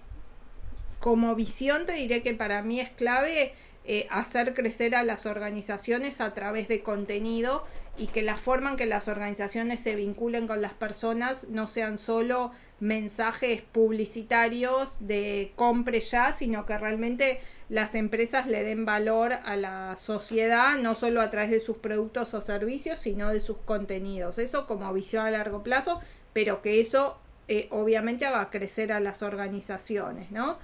como 1.01 1.35
visión 1.35 1.87
te 1.87 1.95
diré 1.95 2.23
que 2.23 2.35
para 2.35 2.63
mí 2.63 2.81
es 2.81 2.91
clave 2.91 3.53
eh, 3.85 4.07
hacer 4.11 4.55
crecer 4.55 4.95
a 4.95 5.03
las 5.03 5.27
organizaciones 5.27 6.21
a 6.21 6.35
través 6.35 6.69
de 6.69 6.83
contenido 6.83 7.65
y 7.97 8.07
que 8.07 8.23
la 8.23 8.37
forma 8.37 8.71
en 8.71 8.77
que 8.77 8.87
las 8.87 9.09
organizaciones 9.09 9.81
se 9.81 9.97
vinculen 9.97 10.47
con 10.47 10.63
las 10.63 10.73
personas 10.73 11.49
no 11.49 11.67
sean 11.67 11.99
solo 11.99 12.53
mensajes 12.81 13.63
publicitarios 13.63 14.97
de 15.01 15.53
compre 15.57 16.01
ya, 16.01 16.33
sino 16.33 16.67
que 16.67 16.79
realmente 16.79 17.41
las 17.69 17.95
empresas 17.95 18.47
le 18.47 18.63
den 18.63 18.85
valor 18.85 19.33
a 19.33 19.57
la 19.57 19.97
sociedad, 19.97 20.77
no 20.79 20.95
solo 20.95 21.21
a 21.21 21.31
través 21.31 21.51
de 21.51 21.61
sus 21.61 21.77
productos 21.77 22.33
o 22.35 22.41
servicios, 22.41 22.99
sino 22.99 23.29
de 23.29 23.41
sus 23.41 23.59
contenidos. 23.59 24.39
Eso 24.39 24.67
como 24.67 24.93
visión 24.93 25.27
a 25.27 25.31
largo 25.31 25.63
plazo, 25.63 26.01
pero 26.33 26.63
que 26.63 26.81
eso 26.81 27.19
eh, 27.49 27.69
obviamente 27.71 28.27
haga 28.27 28.51
crecer 28.51 28.93
a 28.93 29.01
las 29.01 29.23
organizaciones, 29.23 30.31
¿no? 30.31 30.59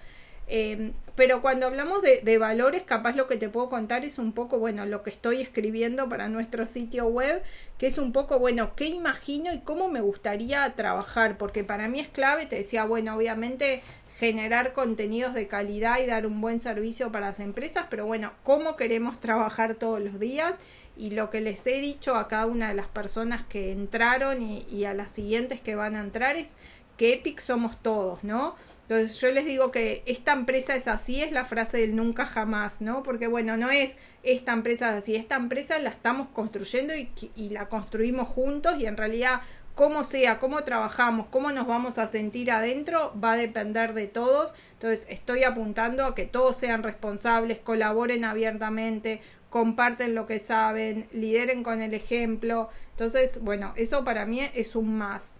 Em, 0.46 0.92
pero 1.16 1.40
cuando 1.40 1.66
hablamos 1.66 2.02
de, 2.02 2.38
valores, 2.38 2.82
capaz 2.82 3.14
lo 3.14 3.26
que 3.28 3.36
te 3.36 3.48
puedo 3.48 3.68
contar 3.68 4.04
es 4.04 4.18
un 4.18 4.32
poco, 4.32 4.58
bueno, 4.58 4.84
lo 4.84 5.02
que 5.02 5.10
estoy 5.10 5.40
escribiendo 5.40 6.08
para 6.08 6.28
nuestro 6.28 6.66
sitio 6.66 7.06
web, 7.06 7.42
que 7.78 7.86
es 7.86 7.98
un 7.98 8.12
poco, 8.12 8.38
bueno, 8.38 8.74
qué 8.74 8.86
imagino 8.86 9.52
y 9.52 9.60
cómo 9.60 9.88
me 9.88 10.00
gustaría 10.00 10.68
trabajar, 10.74 11.38
porque 11.38 11.62
para 11.62 11.88
mí 11.88 12.00
es 12.00 12.08
clave, 12.08 12.46
te 12.46 12.56
decía, 12.56 12.84
bueno, 12.84 13.16
obviamente 13.16 13.82
generar 14.18 14.72
contenidos 14.72 15.34
de 15.34 15.48
calidad 15.48 16.00
y 16.00 16.06
dar 16.06 16.26
un 16.26 16.40
buen 16.40 16.60
servicio 16.60 17.12
para 17.12 17.28
las 17.28 17.40
empresas, 17.40 17.86
pero 17.90 18.06
bueno, 18.06 18.32
cómo 18.42 18.76
queremos 18.76 19.20
trabajar 19.20 19.74
todos 19.76 20.00
los 20.00 20.18
días 20.18 20.58
y 20.96 21.10
lo 21.10 21.30
que 21.30 21.40
les 21.40 21.66
he 21.66 21.80
dicho 21.80 22.16
a 22.16 22.28
cada 22.28 22.46
una 22.46 22.68
de 22.68 22.74
las 22.74 22.86
personas 22.86 23.44
que 23.44 23.72
entraron 23.72 24.42
y, 24.42 24.66
y 24.70 24.84
a 24.84 24.94
las 24.94 25.12
siguientes 25.12 25.60
que 25.60 25.74
van 25.74 25.96
a 25.96 26.00
entrar 26.00 26.36
es 26.36 26.56
que 26.96 27.14
Epic 27.14 27.40
somos 27.40 27.76
todos, 27.82 28.22
¿no? 28.22 28.54
Entonces 28.88 29.18
yo 29.18 29.30
les 29.30 29.46
digo 29.46 29.70
que 29.70 30.02
esta 30.04 30.34
empresa 30.34 30.76
es 30.76 30.88
así, 30.88 31.22
es 31.22 31.32
la 31.32 31.46
frase 31.46 31.78
del 31.78 31.96
nunca 31.96 32.26
jamás, 32.26 32.82
¿no? 32.82 33.02
Porque 33.02 33.26
bueno, 33.26 33.56
no 33.56 33.70
es 33.70 33.96
esta 34.22 34.52
empresa 34.52 34.90
es 34.90 35.02
así, 35.02 35.16
esta 35.16 35.36
empresa 35.36 35.78
la 35.78 35.88
estamos 35.88 36.28
construyendo 36.34 36.92
y, 36.94 37.48
la 37.48 37.68
construimos 37.68 38.28
juntos 38.28 38.76
y 38.78 38.86
en 38.86 38.98
realidad 38.98 39.40
cómo 39.74 40.04
sea, 40.04 40.38
cómo 40.38 40.62
trabajamos, 40.64 41.26
cómo 41.28 41.50
nos 41.50 41.66
vamos 41.66 41.98
a 41.98 42.08
sentir 42.08 42.50
adentro, 42.50 43.14
va 43.22 43.32
a 43.32 43.36
depender 43.36 43.94
de 43.94 44.06
todos. 44.06 44.52
Entonces 44.74 45.06
estoy 45.08 45.44
apuntando 45.44 46.04
a 46.04 46.14
que 46.14 46.26
todos 46.26 46.56
sean 46.56 46.82
responsables, 46.82 47.58
colaboren 47.58 48.24
abiertamente, 48.24 49.22
comparten 49.48 50.14
lo 50.14 50.26
que 50.26 50.38
saben, 50.38 51.08
lideren 51.10 51.62
con 51.62 51.80
el 51.80 51.94
ejemplo. 51.94 52.68
Entonces, 52.90 53.40
bueno, 53.42 53.72
eso 53.76 54.04
para 54.04 54.26
mí 54.26 54.42
es 54.54 54.76
un 54.76 54.98
más. 54.98 55.34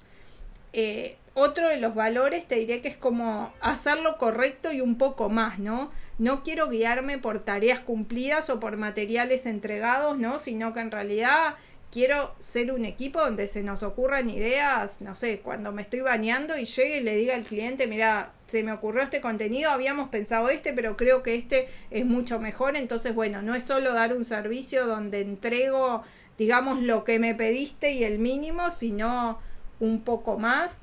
Otro 1.34 1.68
de 1.68 1.76
los 1.78 1.94
valores 1.94 2.46
te 2.46 2.56
diré 2.56 2.80
que 2.80 2.88
es 2.88 2.96
como 2.96 3.52
hacerlo 3.60 4.18
correcto 4.18 4.72
y 4.72 4.80
un 4.80 4.96
poco 4.96 5.28
más, 5.28 5.58
¿no? 5.58 5.90
No 6.18 6.44
quiero 6.44 6.68
guiarme 6.68 7.18
por 7.18 7.40
tareas 7.40 7.80
cumplidas 7.80 8.48
o 8.50 8.60
por 8.60 8.76
materiales 8.76 9.44
entregados, 9.46 10.16
¿no? 10.16 10.38
Sino 10.38 10.72
que 10.72 10.80
en 10.80 10.92
realidad 10.92 11.56
quiero 11.94 12.34
ser 12.40 12.72
un 12.72 12.84
equipo 12.84 13.20
donde 13.20 13.46
se 13.46 13.62
nos 13.62 13.84
ocurran 13.84 14.28
ideas, 14.28 15.00
no 15.00 15.14
sé, 15.14 15.38
cuando 15.38 15.70
me 15.70 15.82
estoy 15.82 16.00
bañando 16.00 16.58
y 16.58 16.64
llegue 16.64 16.98
y 16.98 17.02
le 17.02 17.14
diga 17.14 17.36
al 17.36 17.44
cliente, 17.44 17.86
mira, 17.86 18.32
se 18.48 18.64
me 18.64 18.72
ocurrió 18.72 19.02
este 19.02 19.20
contenido, 19.20 19.70
habíamos 19.70 20.08
pensado 20.08 20.48
este, 20.48 20.72
pero 20.72 20.96
creo 20.96 21.22
que 21.22 21.36
este 21.36 21.68
es 21.92 22.04
mucho 22.04 22.40
mejor, 22.40 22.74
entonces 22.74 23.14
bueno, 23.14 23.42
no 23.42 23.54
es 23.54 23.62
solo 23.62 23.92
dar 23.92 24.12
un 24.12 24.24
servicio 24.24 24.88
donde 24.88 25.20
entrego, 25.20 26.02
digamos, 26.36 26.82
lo 26.82 27.04
que 27.04 27.20
me 27.20 27.34
pediste 27.36 27.92
y 27.92 28.02
el 28.02 28.18
mínimo, 28.18 28.72
sino 28.72 29.38
un 29.78 30.02
poco 30.02 30.36
más. 30.36 30.78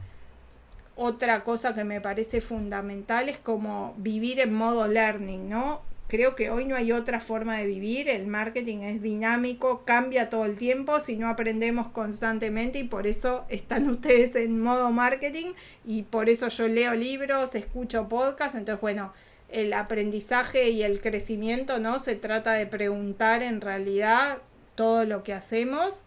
Otra 1.03 1.43
cosa 1.43 1.73
que 1.73 1.83
me 1.83 1.99
parece 1.99 2.41
fundamental 2.41 3.27
es 3.27 3.39
como 3.39 3.95
vivir 3.97 4.39
en 4.39 4.53
modo 4.53 4.87
learning, 4.87 5.49
¿no? 5.49 5.81
Creo 6.07 6.35
que 6.35 6.51
hoy 6.51 6.65
no 6.65 6.75
hay 6.75 6.91
otra 6.91 7.19
forma 7.19 7.57
de 7.57 7.65
vivir, 7.65 8.07
el 8.07 8.27
marketing 8.27 8.81
es 8.83 9.01
dinámico, 9.01 9.81
cambia 9.83 10.29
todo 10.29 10.45
el 10.45 10.59
tiempo, 10.59 10.99
si 10.99 11.17
no 11.17 11.27
aprendemos 11.27 11.87
constantemente 11.87 12.77
y 12.77 12.83
por 12.83 13.07
eso 13.07 13.45
están 13.49 13.89
ustedes 13.89 14.35
en 14.35 14.61
modo 14.61 14.91
marketing 14.91 15.53
y 15.87 16.03
por 16.03 16.29
eso 16.29 16.49
yo 16.49 16.67
leo 16.67 16.93
libros, 16.93 17.55
escucho 17.55 18.07
podcasts, 18.07 18.55
entonces 18.55 18.79
bueno, 18.79 19.11
el 19.49 19.73
aprendizaje 19.73 20.69
y 20.69 20.83
el 20.83 21.01
crecimiento, 21.01 21.79
¿no? 21.79 21.97
Se 21.97 22.15
trata 22.15 22.53
de 22.53 22.67
preguntar 22.67 23.41
en 23.41 23.59
realidad 23.59 24.37
todo 24.75 25.03
lo 25.05 25.23
que 25.23 25.33
hacemos. 25.33 26.03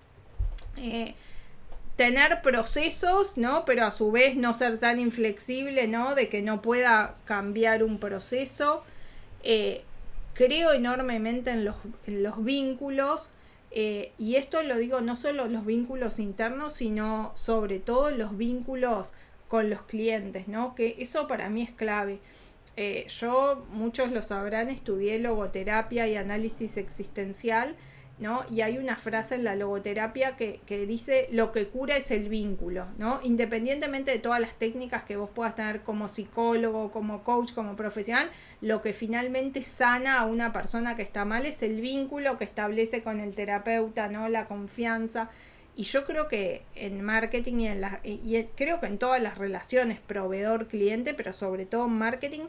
Eh, 0.77 1.17
tener 1.97 2.43
procesos, 2.43 3.37
¿no? 3.37 3.65
Pero 3.65 3.85
a 3.85 3.93
su 3.93 4.11
vez 4.11 4.37
no 4.37 4.55
ser 4.55 4.79
tan 4.79 4.99
inflexible, 4.99 5.87
¿no? 5.89 6.15
De 6.15 6.29
que 6.29 6.43
no 6.43 6.63
pueda 6.63 7.17
cambiar 7.25 7.83
un 7.83 7.99
proceso. 7.99 8.83
Eh, 9.43 9.83
creo 10.35 10.73
enormemente 10.73 11.51
en 11.51 11.65
los, 11.65 11.77
los 12.07 12.45
vínculos 12.45 13.31
eh, 13.77 14.13
y 14.19 14.37
esto 14.37 14.63
lo 14.63 14.77
digo 14.77 15.01
no 15.01 15.17
solo 15.17 15.47
los 15.49 15.67
vínculos 15.67 16.21
internos, 16.21 16.75
sino 16.75 17.33
sobre 17.35 17.81
todo 17.81 18.13
los 18.13 18.37
vínculos 18.37 19.15
con 19.49 19.69
los 19.69 19.83
clientes, 19.83 20.47
¿no? 20.47 20.77
Que 20.77 20.95
eso 20.99 21.27
para 21.27 21.51
mí 21.51 21.63
es 21.63 21.73
clave. 21.73 22.21
Eh, 22.77 23.07
yo, 23.09 23.67
muchos 23.73 24.13
lo 24.13 24.23
sabrán, 24.23 24.71
estudié 24.71 25.19
logoterapia 25.19 26.07
y 26.07 26.15
análisis 26.15 26.77
existencial 26.77 27.75
¿no? 28.19 28.45
Y 28.49 28.61
hay 28.61 28.79
una 28.79 28.97
frase 28.97 29.35
en 29.35 29.45
la 29.45 29.57
logoterapia 29.57 30.37
que, 30.37 30.61
que, 30.67 30.87
dice 30.87 31.27
lo 31.33 31.51
que 31.51 31.67
cura 31.67 31.97
es 31.97 32.11
el 32.13 32.29
vínculo, 32.29 32.87
¿no? 32.97 33.21
Independientemente 33.25 34.13
de 34.13 34.19
todas 34.19 34.41
las 34.41 34.55
técnicas 34.55 35.03
que 35.03 35.17
vos 35.17 35.31
puedas 35.35 35.57
tener 35.57 35.83
como 35.83 36.09
psicólogo, 36.09 36.93
como 36.93 37.25
coach, 37.25 37.53
como 37.53 37.75
profesional, 37.75 38.31
lo 38.61 38.83
que 38.83 38.93
finalmente 38.93 39.63
sana 39.63 40.21
a 40.21 40.27
una 40.27 40.53
persona 40.53 40.95
que 40.95 41.03
está 41.03 41.25
mal 41.25 41.45
es 41.45 41.63
el 41.63 41.81
vínculo 41.81 42.39
que 42.39 42.45
establece 42.45 43.03
con 43.03 43.19
el 43.19 43.35
terapeuta, 43.35 44.09
¿no? 44.09 44.29
La 44.29 44.47
confianza. 44.47 45.31
Y 45.77 45.83
yo 45.83 46.05
creo 46.05 46.29
que 46.29 46.63
en 46.77 47.03
marketing 47.03 47.59
y, 47.59 47.67
en 47.67 47.81
la, 47.81 48.01
y 48.05 48.45
creo 48.55 48.79
que 48.79 48.87
en 48.87 48.99
todas 48.99 49.21
las 49.21 49.39
relaciones 49.39 49.99
proveedor-cliente, 49.99 51.15
pero 51.15 51.33
sobre 51.33 51.67
todo 51.67 51.87
en 51.87 51.99
marketing, 51.99 52.43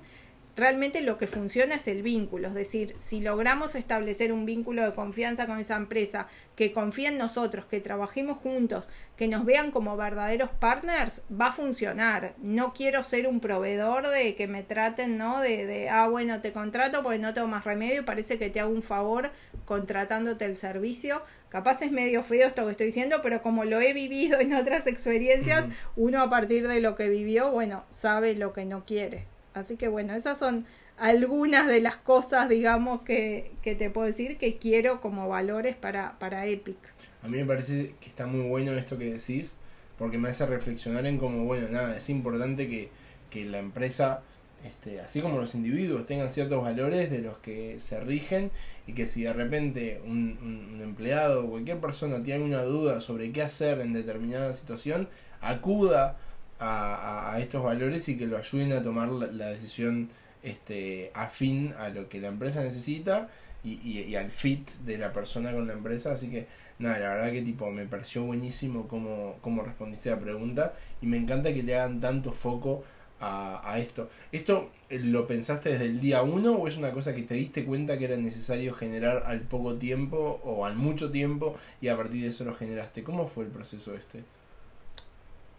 realmente 0.55 1.01
lo 1.01 1.17
que 1.17 1.27
funciona 1.27 1.75
es 1.75 1.87
el 1.87 2.01
vínculo, 2.01 2.47
es 2.47 2.53
decir, 2.53 2.93
si 2.97 3.19
logramos 3.19 3.75
establecer 3.75 4.31
un 4.31 4.45
vínculo 4.45 4.83
de 4.83 4.93
confianza 4.93 5.47
con 5.47 5.59
esa 5.59 5.75
empresa, 5.75 6.27
que 6.55 6.71
confíe 6.71 7.09
en 7.09 7.17
nosotros, 7.17 7.65
que 7.65 7.81
trabajemos 7.81 8.37
juntos, 8.37 8.87
que 9.17 9.27
nos 9.27 9.45
vean 9.45 9.71
como 9.71 9.97
verdaderos 9.97 10.49
partners, 10.51 11.23
va 11.29 11.47
a 11.47 11.51
funcionar. 11.51 12.33
No 12.41 12.73
quiero 12.73 13.03
ser 13.03 13.27
un 13.27 13.39
proveedor 13.39 14.07
de 14.07 14.35
que 14.35 14.47
me 14.47 14.63
traten, 14.63 15.17
¿no? 15.17 15.41
De, 15.41 15.65
de 15.65 15.89
ah, 15.89 16.07
bueno, 16.07 16.39
te 16.41 16.51
contrato 16.51 17.03
porque 17.03 17.19
no 17.19 17.33
tengo 17.33 17.47
más 17.47 17.65
remedio 17.65 18.01
y 18.01 18.05
parece 18.05 18.39
que 18.39 18.49
te 18.49 18.59
hago 18.59 18.71
un 18.71 18.83
favor 18.83 19.31
contratándote 19.65 20.45
el 20.45 20.55
servicio. 20.55 21.21
Capaz 21.49 21.81
es 21.81 21.91
medio 21.91 22.23
feo 22.23 22.47
esto 22.47 22.65
que 22.65 22.71
estoy 22.71 22.87
diciendo, 22.87 23.19
pero 23.21 23.41
como 23.41 23.65
lo 23.65 23.81
he 23.81 23.93
vivido 23.93 24.39
en 24.39 24.53
otras 24.53 24.87
experiencias, 24.87 25.65
uno 25.95 26.21
a 26.21 26.29
partir 26.29 26.67
de 26.67 26.79
lo 26.79 26.95
que 26.95 27.09
vivió, 27.09 27.51
bueno, 27.51 27.83
sabe 27.89 28.35
lo 28.35 28.53
que 28.53 28.65
no 28.65 28.85
quiere. 28.85 29.34
Así 29.55 29.77
que 29.77 29.87
bueno, 29.87 30.13
esas 30.13 30.37
son 30.37 30.65
algunas 30.97 31.67
de 31.67 31.79
las 31.79 31.95
cosas, 31.95 32.49
digamos, 32.49 33.01
que, 33.01 33.51
que 33.61 33.73
te 33.73 33.89
puedo 33.89 34.05
decir 34.05 34.37
que 34.37 34.57
quiero 34.57 35.01
como 35.01 35.27
valores 35.27 35.75
para, 35.75 36.19
para 36.19 36.45
Epic. 36.45 36.77
A 37.23 37.27
mí 37.27 37.37
me 37.37 37.45
parece 37.45 37.95
que 37.99 38.09
está 38.09 38.27
muy 38.27 38.47
bueno 38.47 38.73
esto 38.73 38.97
que 38.97 39.13
decís, 39.13 39.59
porque 39.97 40.17
me 40.17 40.29
hace 40.29 40.45
reflexionar 40.45 41.05
en 41.05 41.17
como, 41.17 41.45
bueno, 41.45 41.67
nada, 41.69 41.95
es 41.95 42.09
importante 42.09 42.69
que, 42.69 42.89
que 43.29 43.45
la 43.45 43.59
empresa, 43.59 44.21
este, 44.65 44.99
así 44.99 45.21
como 45.21 45.39
los 45.39 45.55
individuos, 45.55 46.05
tengan 46.05 46.29
ciertos 46.29 46.61
valores 46.61 47.09
de 47.09 47.19
los 47.19 47.37
que 47.37 47.79
se 47.79 47.99
rigen 48.01 48.51
y 48.87 48.93
que 48.93 49.07
si 49.07 49.23
de 49.23 49.31
repente 49.31 50.01
un, 50.05 50.37
un, 50.41 50.81
empleado 50.81 51.45
o 51.45 51.49
cualquier 51.49 51.79
persona 51.79 52.21
tiene 52.23 52.43
una 52.43 52.63
duda 52.63 52.99
sobre 52.99 53.31
qué 53.31 53.41
hacer 53.41 53.79
en 53.79 53.93
determinada 53.93 54.51
situación, 54.53 55.07
acuda 55.39 56.17
a, 56.59 57.37
estos 57.39 57.63
valores 57.63 58.07
y 58.09 58.17
que 58.17 58.27
lo 58.27 58.37
ayuden 58.37 58.71
a 58.73 58.81
tomar 58.81 59.09
la, 59.09 59.47
decisión 59.47 60.09
este, 60.43 61.11
afín 61.13 61.73
a 61.77 61.89
lo 61.89 62.07
que 62.07 62.19
la 62.19 62.29
empresa 62.29 62.63
necesita 62.63 63.29
y, 63.63 63.73
y, 63.89 64.15
al 64.15 64.29
fit 64.29 64.69
de 64.85 64.97
la 64.97 65.11
persona 65.11 65.51
con 65.51 65.67
la 65.67 65.73
empresa. 65.73 66.13
Así 66.13 66.29
que, 66.29 66.47
nada, 66.79 66.99
la 66.99 67.09
verdad 67.09 67.31
que 67.31 67.41
tipo 67.41 67.69
me 67.71 67.85
pareció 67.85 68.23
buenísimo 68.23 68.87
cómo, 68.87 69.37
cómo 69.41 69.63
respondiste 69.63 70.09
a 70.11 70.15
la 70.15 70.21
pregunta 70.21 70.73
y 71.01 71.07
me 71.07 71.17
encanta 71.17 71.53
que 71.53 71.63
le 71.63 71.75
hagan 71.75 71.99
tanto 71.99 72.31
foco 72.31 72.83
a, 73.19 73.61
a 73.69 73.79
esto. 73.79 74.09
¿Esto 74.31 74.71
eh, 74.89 74.99
lo 74.99 75.25
pensaste 75.25 75.69
desde 75.69 75.85
el 75.85 75.99
día 75.99 76.21
uno 76.21 76.53
o 76.53 76.67
es 76.67 76.77
una 76.77 76.91
cosa 76.91 77.15
que 77.15 77.23
te 77.23 77.33
diste 77.33 77.65
cuenta 77.65 77.97
que 77.97 78.05
era 78.05 78.17
necesario 78.17 78.73
generar 78.73 79.23
al 79.25 79.41
poco 79.41 79.75
tiempo 79.75 80.41
o 80.43 80.65
al 80.65 80.75
mucho 80.75 81.11
tiempo 81.11 81.55
y 81.81 81.87
a 81.87 81.97
partir 81.97 82.21
de 82.21 82.29
eso 82.29 82.45
lo 82.45 82.53
generaste? 82.53 83.03
¿Cómo 83.03 83.27
fue 83.27 83.45
el 83.45 83.51
proceso 83.51 83.95
este? 83.95 84.23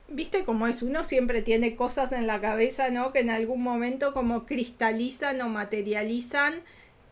Viste 0.08 0.44
cómo 0.44 0.66
es, 0.66 0.82
uno 0.82 1.04
siempre 1.04 1.42
tiene 1.42 1.76
cosas 1.76 2.12
en 2.12 2.26
la 2.26 2.40
cabeza, 2.40 2.90
¿no? 2.90 3.12
Que 3.12 3.20
en 3.20 3.30
algún 3.30 3.62
momento 3.62 4.12
como 4.12 4.46
cristalizan 4.46 5.40
o 5.40 5.48
materializan. 5.48 6.54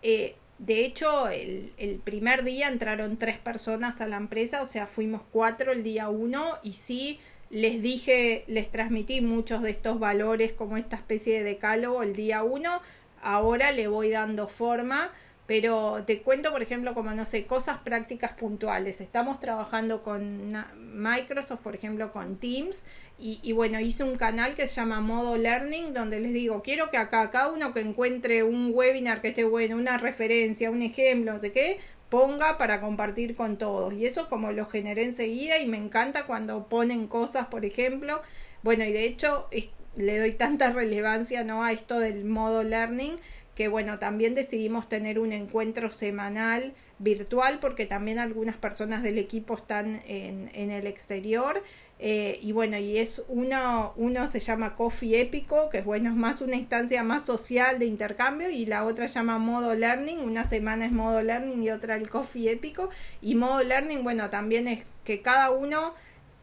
Eh, 0.03 0.37
de 0.59 0.85
hecho, 0.85 1.29
el, 1.29 1.73
el, 1.79 1.97
primer 1.97 2.45
día 2.45 2.69
entraron 2.69 3.17
tres 3.17 3.39
personas 3.39 4.01
a 4.01 4.07
la 4.07 4.17
empresa, 4.17 4.63
o 4.63 4.67
sea, 4.67 4.87
fuimos 4.87 5.23
cuatro 5.31 5.73
el 5.73 5.83
día 5.83 6.09
uno 6.09 6.59
y 6.63 6.75
sí 6.75 7.19
les 7.51 7.83
dije, 7.83 8.45
les 8.47 8.71
transmití 8.71 9.21
muchos 9.21 9.63
de 9.63 9.71
estos 9.71 9.99
valores 9.99 10.53
como 10.53 10.77
esta 10.77 10.97
especie 10.97 11.39
de 11.39 11.45
decálogo 11.45 12.03
el 12.03 12.15
día 12.15 12.43
uno. 12.43 12.81
Ahora 13.23 13.73
le 13.73 13.89
voy 13.89 14.11
dando 14.11 14.49
forma 14.49 15.13
pero 15.47 16.05
te 16.07 16.23
cuento, 16.23 16.51
por 16.53 16.63
ejemplo, 16.63 16.95
como 16.95 17.11
no 17.11 17.25
sé, 17.27 17.45
cosas 17.45 17.79
prácticas 17.79 18.33
puntuales. 18.33 19.01
Estamos 19.01 19.41
trabajando 19.41 20.03
con 20.03 20.49
Microsoft, 20.77 21.61
por 21.61 21.75
ejemplo, 21.75 22.13
con 22.13 22.37
Teams. 22.37 22.87
Y, 23.19 23.41
y, 23.43 23.53
bueno, 23.53 23.79
hice 23.79 24.05
un 24.05 24.17
canal 24.17 24.55
que 24.55 24.67
se 24.67 24.77
llama 24.77 25.01
Modo 25.01 25.37
Learning, 25.37 25.93
donde 25.93 26.19
les 26.19 26.33
digo, 26.33 26.63
quiero 26.63 26.91
que 26.91 26.97
acá 26.97 27.31
cada 27.31 27.53
uno 27.53 27.73
que 27.73 27.81
encuentre 27.81 28.43
un 28.43 28.73
webinar 28.75 29.21
que 29.21 29.29
esté 29.29 29.45
bueno, 29.45 29.77
una 29.77 29.99
referencia, 29.99 30.71
un 30.71 30.83
ejemplo, 30.83 31.33
no 31.33 31.39
sé 31.39 31.53
qué, 31.53 31.79
ponga 32.09 32.59
para 32.59 32.81
compartir 32.81 33.37
con 33.37 33.59
todos. 33.59 33.93
Y 33.93 34.07
eso 34.07 34.29
como 34.29 34.51
lo 34.53 34.67
generé 34.67 35.05
enseguida 35.05 35.59
y 35.59 35.67
me 35.67 35.77
encanta 35.77 36.25
cuando 36.25 36.69
ponen 36.69 37.07
cosas, 37.07 37.49
por 37.49 37.65
ejemplo. 37.65 38.23
Bueno, 38.63 38.85
y 38.85 38.93
de 38.93 39.05
hecho 39.05 39.49
le 39.97 40.19
doy 40.19 40.33
tanta 40.33 40.71
relevancia 40.73 41.45
¿no? 41.45 41.65
a 41.65 41.73
esto 41.73 41.99
del 42.01 42.25
modo 42.25 42.63
learning 42.63 43.19
que 43.55 43.69
bueno, 43.69 43.99
también 43.99 44.35
decidimos 44.35 44.89
tener 44.89 45.19
un 45.19 45.33
encuentro 45.33 45.91
semanal 45.93 46.75
virtual 46.99 47.59
porque 47.61 47.87
también 47.87 48.19
algunas 48.19 48.57
personas 48.57 49.03
del 49.03 49.19
equipo 49.19 49.55
están 49.55 50.03
en, 50.07 50.51
en 50.55 50.71
el 50.71 50.87
exterior. 50.87 51.63
Eh, 52.01 52.39
y 52.43 52.53
bueno, 52.53 52.77
y 52.77 52.99
es 52.99 53.23
uno, 53.29 53.93
uno 53.97 54.27
se 54.29 54.41
llama 54.41 54.75
Coffee 54.75 55.21
Épico, 55.21 55.71
que 55.71 55.79
es 55.79 55.85
bueno, 55.85 56.11
es 56.11 56.17
más 56.17 56.43
una 56.43 56.57
instancia 56.57 57.03
más 57.05 57.25
social 57.25 57.79
de 57.79 57.87
intercambio, 57.87 58.51
y 58.51 58.67
la 58.67 58.85
otra 58.85 59.07
llama 59.07 59.39
Modo 59.39 59.75
Learning, 59.75 60.19
una 60.19 60.45
semana 60.45 60.87
es 60.87 60.93
Modo 60.93 61.23
Learning 61.23 61.63
y 61.63 61.71
otra 61.71 61.97
el 61.97 62.11
Coffee 62.11 62.51
Épico. 62.51 62.91
Y 63.23 63.37
Modo 63.37 63.63
Learning, 63.63 64.03
bueno, 64.03 64.29
también 64.29 64.67
es 64.67 64.83
que 65.05 65.23
cada 65.23 65.51
uno 65.53 65.95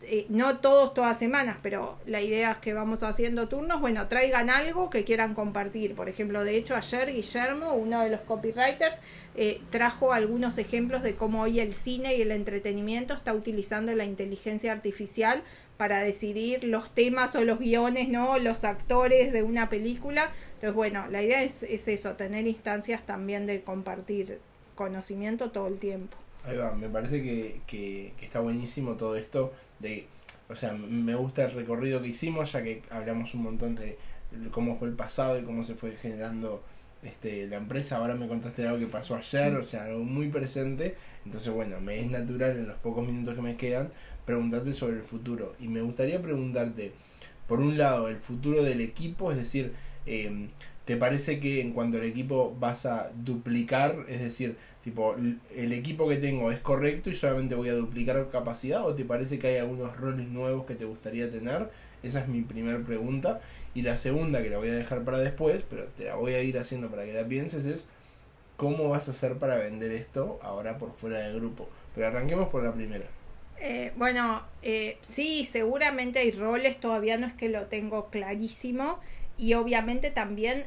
eh, 0.04 0.26
no 0.30 0.60
todos 0.60 0.94
todas 0.94 1.18
semanas, 1.18 1.58
pero 1.62 1.98
la 2.06 2.22
idea 2.22 2.52
es 2.52 2.58
que 2.58 2.74
vamos 2.74 3.04
haciendo 3.04 3.48
turnos, 3.48 3.82
bueno, 3.82 4.08
traigan 4.08 4.50
algo 4.50 4.90
que 4.90 5.04
quieran 5.04 5.34
compartir. 5.34 5.96
Por 5.96 6.10
ejemplo, 6.10 6.44
de 6.44 6.58
hecho, 6.58 6.76
ayer 6.76 7.14
Guillermo, 7.14 7.74
uno 7.74 8.02
de 8.02 8.10
los 8.10 8.22
copywriters, 8.22 8.98
eh, 9.36 9.62
trajo 9.70 10.14
algunos 10.14 10.58
ejemplos 10.58 11.04
de 11.04 11.16
cómo 11.16 11.42
hoy 11.42 11.60
el 11.60 11.74
cine 11.74 12.16
y 12.16 12.22
el 12.22 12.32
entretenimiento 12.32 13.14
está 13.14 13.34
utilizando 13.34 13.94
la 13.94 14.06
inteligencia 14.06 14.72
artificial 14.72 15.44
para 15.78 16.02
decidir 16.02 16.64
los 16.64 16.94
temas 16.94 17.36
o 17.36 17.44
los 17.44 17.60
guiones, 17.60 18.10
¿no? 18.10 18.38
Los 18.38 18.66
actores 18.66 19.32
de 19.32 19.44
una 19.44 19.70
película. 19.70 20.32
Entonces, 20.56 20.76
bueno, 20.76 21.08
la 21.10 21.24
idea 21.24 21.42
es, 21.42 21.64
es 21.64 21.88
eso, 21.88 22.14
tener 22.14 22.46
instancias 22.48 23.06
también 23.06 23.46
de 23.46 23.64
compartir 23.64 24.40
conocimiento 24.76 25.52
todo 25.52 25.68
el 25.68 25.80
tiempo. 25.80 26.21
Ahí 26.46 26.58
va, 26.58 26.74
me 26.74 26.90
parece 26.90 27.22
que, 27.22 27.62
que, 27.68 28.14
está 28.22 28.40
buenísimo 28.40 28.96
todo 28.96 29.16
esto 29.16 29.54
de, 29.80 30.08
o 30.50 30.56
sea, 30.56 30.74
me 30.74 31.16
gusta 31.16 31.44
el 31.46 31.52
recorrido 31.52 32.02
que 32.02 32.08
hicimos, 32.08 32.52
ya 32.52 32.64
que 32.64 32.82
hablamos 32.90 33.34
un 33.36 33.44
montón 33.44 33.76
de 33.76 33.98
cómo 34.52 34.78
fue 34.78 34.88
el 34.88 34.96
pasado 34.96 35.40
y 35.40 35.44
cómo 35.44 35.64
se 35.64 35.76
fue 35.76 35.92
generando 36.02 36.64
este, 37.04 37.48
la 37.48 37.58
empresa. 37.58 37.98
Ahora 37.98 38.16
me 38.16 38.28
contaste 38.28 38.68
algo 38.68 38.80
que 38.80 38.88
pasó 38.88 39.16
ayer, 39.16 39.56
o 39.56 39.64
sea, 39.64 39.86
algo 39.86 40.04
muy 40.04 40.30
presente. 40.30 40.96
Entonces, 41.26 41.52
bueno, 41.54 41.80
me 41.82 42.00
es 42.00 42.10
natural 42.10 42.52
en 42.52 42.68
los 42.68 42.78
pocos 42.78 43.06
minutos 43.06 43.36
que 43.36 43.42
me 43.42 43.56
quedan 43.56 43.90
preguntarte 44.26 44.74
sobre 44.74 44.98
el 44.98 45.04
futuro. 45.04 45.56
Y 45.60 45.68
me 45.68 45.82
gustaría 45.82 46.22
preguntarte, 46.22 46.94
por 47.48 47.60
un 47.60 47.78
lado, 47.78 48.08
el 48.08 48.20
futuro 48.20 48.64
del 48.64 48.82
equipo, 48.82 49.32
es 49.32 49.38
decir, 49.38 49.74
eh, 50.06 50.50
¿te 50.86 50.98
parece 50.98 51.40
que 51.40 51.62
en 51.62 51.74
cuanto 51.74 51.98
al 51.98 52.04
equipo 52.06 52.56
vas 52.60 52.86
a 52.86 53.12
duplicar, 53.16 54.06
es 54.08 54.20
decir, 54.20 54.58
tipo, 54.84 55.16
el 55.16 55.74
equipo 55.74 56.08
que 56.08 56.18
tengo 56.18 56.52
es 56.52 56.60
correcto 56.60 57.10
y 57.10 57.16
solamente 57.16 57.56
voy 57.56 57.70
a 57.70 57.74
duplicar 57.74 58.30
capacidad 58.32 58.86
o 58.86 58.96
te 58.96 59.06
parece 59.06 59.40
que 59.40 59.48
hay 59.48 59.58
algunos 59.58 59.96
roles 59.98 60.28
nuevos 60.28 60.66
que 60.66 60.76
te 60.76 60.86
gustaría 60.86 61.30
tener? 61.30 61.70
Esa 62.04 62.22
es 62.22 62.28
mi 62.28 62.42
primera 62.42 62.80
pregunta. 62.80 63.42
Y 63.74 63.84
la 63.84 63.98
segunda, 63.98 64.42
que 64.42 64.50
la 64.50 64.58
voy 64.58 64.70
a 64.70 64.74
dejar 64.74 65.04
para 65.04 65.20
después, 65.20 65.64
pero 65.70 65.86
te 65.86 66.06
la 66.06 66.16
voy 66.16 66.34
a 66.34 66.42
ir 66.42 66.58
haciendo 66.58 66.90
para 66.90 67.06
que 67.06 67.14
la 67.14 67.28
pienses, 67.28 67.66
es 67.66 67.90
cómo 68.58 68.90
vas 68.90 69.08
a 69.08 69.12
hacer 69.12 69.38
para 69.38 69.56
vender 69.56 69.92
esto 69.92 70.40
ahora 70.42 70.78
por 70.78 70.94
fuera 70.94 71.20
del 71.20 71.36
grupo. 71.36 71.70
Pero 71.96 72.08
arranquemos 72.08 72.50
por 72.50 72.64
la 72.64 72.74
primera. 72.74 73.06
Eh, 73.60 73.92
bueno, 73.96 74.42
eh, 74.64 74.98
sí, 75.04 75.46
seguramente 75.46 76.20
hay 76.20 76.32
roles, 76.32 76.80
todavía 76.80 77.18
no 77.18 77.28
es 77.28 77.34
que 77.34 77.48
lo 77.48 77.68
tengo 77.68 78.10
clarísimo 78.10 79.00
y 79.38 79.54
obviamente 79.54 80.10
también 80.10 80.66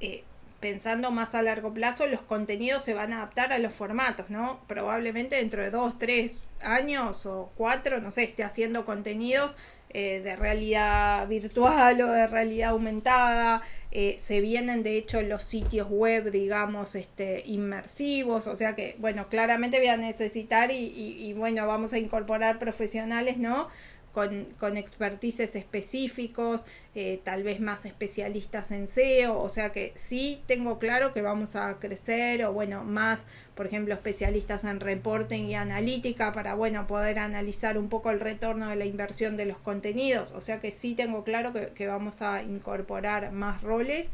eh, 0.00 0.24
pensando 0.60 1.10
más 1.10 1.34
a 1.34 1.42
largo 1.42 1.72
plazo, 1.72 2.06
los 2.06 2.22
contenidos 2.22 2.84
se 2.84 2.94
van 2.94 3.12
a 3.12 3.18
adaptar 3.18 3.52
a 3.52 3.58
los 3.58 3.72
formatos, 3.72 4.30
¿no? 4.30 4.60
Probablemente 4.66 5.36
dentro 5.36 5.62
de 5.62 5.70
dos, 5.70 5.98
tres 5.98 6.34
años 6.62 7.26
o 7.26 7.50
cuatro, 7.56 8.00
no 8.00 8.10
sé, 8.10 8.24
esté 8.24 8.44
haciendo 8.44 8.84
contenidos 8.84 9.56
eh, 9.92 10.20
de 10.22 10.36
realidad 10.36 11.26
virtual 11.26 12.00
o 12.02 12.12
de 12.12 12.26
realidad 12.26 12.70
aumentada. 12.70 13.62
Eh, 13.90 14.16
se 14.18 14.40
vienen 14.40 14.84
de 14.84 14.96
hecho 14.96 15.20
los 15.22 15.42
sitios 15.42 15.88
web, 15.90 16.30
digamos, 16.30 16.94
este, 16.94 17.42
inmersivos, 17.46 18.46
o 18.46 18.56
sea 18.56 18.74
que, 18.76 18.94
bueno, 18.98 19.28
claramente 19.28 19.78
voy 19.78 19.88
a 19.88 19.96
necesitar 19.96 20.70
y, 20.70 20.76
y 20.76 21.32
bueno, 21.32 21.66
vamos 21.66 21.92
a 21.92 21.98
incorporar 21.98 22.58
profesionales, 22.60 23.38
¿no? 23.38 23.68
Con, 24.12 24.46
con 24.58 24.76
expertices 24.76 25.54
específicos, 25.54 26.64
eh, 26.94 27.20
tal 27.22 27.42
vez 27.42 27.60
más 27.60 27.86
especialistas 27.86 28.72
en 28.72 28.86
SEO, 28.88 29.40
o 29.40 29.48
sea 29.48 29.70
que 29.70 29.92
sí 29.94 30.42
tengo 30.46 30.78
claro 30.78 31.12
que 31.12 31.22
vamos 31.22 31.54
a 31.54 31.78
crecer 31.78 32.44
o 32.44 32.52
bueno, 32.52 32.82
más, 32.82 33.26
por 33.54 33.66
ejemplo, 33.66 33.94
especialistas 33.94 34.64
en 34.64 34.80
reporting 34.80 35.44
y 35.44 35.54
analítica 35.54 36.32
para, 36.32 36.54
bueno, 36.54 36.86
poder 36.86 37.18
analizar 37.20 37.78
un 37.78 37.88
poco 37.88 38.10
el 38.10 38.20
retorno 38.20 38.68
de 38.68 38.76
la 38.76 38.86
inversión 38.86 39.36
de 39.36 39.44
los 39.44 39.58
contenidos, 39.58 40.32
o 40.32 40.40
sea 40.40 40.58
que 40.58 40.72
sí 40.72 40.94
tengo 40.94 41.22
claro 41.22 41.52
que, 41.52 41.68
que 41.68 41.86
vamos 41.86 42.22
a 42.22 42.42
incorporar 42.42 43.32
más 43.32 43.62
roles. 43.62 44.10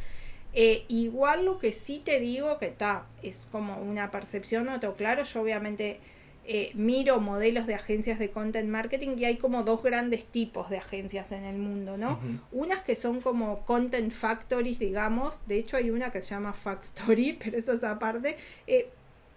Eh, 0.58 0.86
igual 0.88 1.44
lo 1.44 1.58
que 1.58 1.70
sí 1.70 2.00
te 2.02 2.18
digo 2.18 2.58
que 2.58 2.66
está, 2.66 3.04
es 3.22 3.46
como 3.52 3.76
una 3.76 4.10
percepción, 4.10 4.64
no 4.64 4.80
tengo 4.80 4.94
claro, 4.94 5.22
yo 5.22 5.42
obviamente 5.42 6.00
eh, 6.48 6.70
miro 6.74 7.20
modelos 7.20 7.66
de 7.66 7.74
agencias 7.74 8.20
de 8.20 8.30
content 8.30 8.68
marketing 8.68 9.16
y 9.18 9.24
hay 9.24 9.36
como 9.36 9.64
dos 9.64 9.82
grandes 9.82 10.24
tipos 10.24 10.70
de 10.70 10.78
agencias 10.78 11.32
en 11.32 11.44
el 11.44 11.56
mundo, 11.56 11.98
¿no? 11.98 12.20
Unas 12.52 12.82
que 12.82 12.94
son 12.94 13.20
como 13.20 13.64
content 13.64 14.12
factories, 14.12 14.78
digamos, 14.78 15.46
de 15.48 15.58
hecho 15.58 15.76
hay 15.76 15.90
una 15.90 16.10
que 16.10 16.22
se 16.22 16.30
llama 16.30 16.52
Factory, 16.52 17.32
pero 17.42 17.58
eso 17.58 17.72
es 17.72 17.82
aparte, 17.82 18.36
eh, 18.68 18.90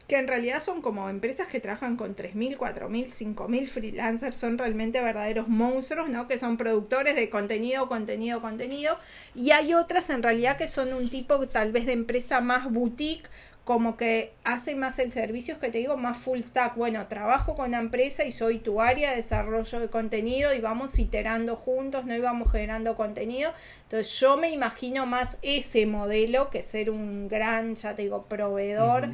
que 0.09 0.17
en 0.17 0.27
realidad 0.27 0.59
son 0.59 0.81
como 0.81 1.07
empresas 1.07 1.47
que 1.47 1.59
trabajan 1.59 1.95
con 1.95 2.15
3.000, 2.15 2.57
4.000, 2.57 3.35
5.000 3.35 3.67
freelancers, 3.67 4.35
son 4.35 4.57
realmente 4.57 4.99
verdaderos 5.01 5.47
monstruos, 5.47 6.09
¿no? 6.09 6.27
Que 6.27 6.39
son 6.39 6.57
productores 6.57 7.15
de 7.15 7.29
contenido, 7.29 7.87
contenido, 7.87 8.41
contenido. 8.41 8.97
Y 9.35 9.51
hay 9.51 9.75
otras 9.75 10.09
en 10.09 10.23
realidad 10.23 10.57
que 10.57 10.67
son 10.67 10.93
un 10.93 11.09
tipo 11.09 11.47
tal 11.47 11.71
vez 11.71 11.85
de 11.85 11.93
empresa 11.93 12.41
más 12.41 12.71
boutique, 12.71 13.29
como 13.69 13.97
que 13.97 14.33
hace 14.45 14.73
más 14.73 14.97
el 14.97 15.11
servicio, 15.11 15.59
que 15.59 15.69
te 15.69 15.77
digo, 15.77 15.95
más 15.95 16.17
full 16.17 16.39
stack. 16.39 16.75
Bueno, 16.75 17.05
trabajo 17.05 17.53
con 17.53 17.69
la 17.69 17.77
empresa 17.77 18.25
y 18.25 18.31
soy 18.31 18.57
tu 18.57 18.81
área 18.81 19.11
de 19.11 19.17
desarrollo 19.17 19.79
de 19.79 19.89
contenido 19.89 20.55
y 20.55 20.59
vamos 20.59 20.97
iterando 20.97 21.55
juntos, 21.55 22.05
no 22.05 22.15
íbamos 22.15 22.51
generando 22.51 22.95
contenido. 22.95 23.53
Entonces 23.83 24.19
yo 24.19 24.37
me 24.37 24.49
imagino 24.49 25.05
más 25.05 25.37
ese 25.43 25.85
modelo 25.85 26.49
que 26.49 26.63
ser 26.63 26.89
un 26.89 27.27
gran, 27.27 27.75
ya 27.75 27.93
te 27.93 28.01
digo, 28.01 28.23
proveedor. 28.23 29.11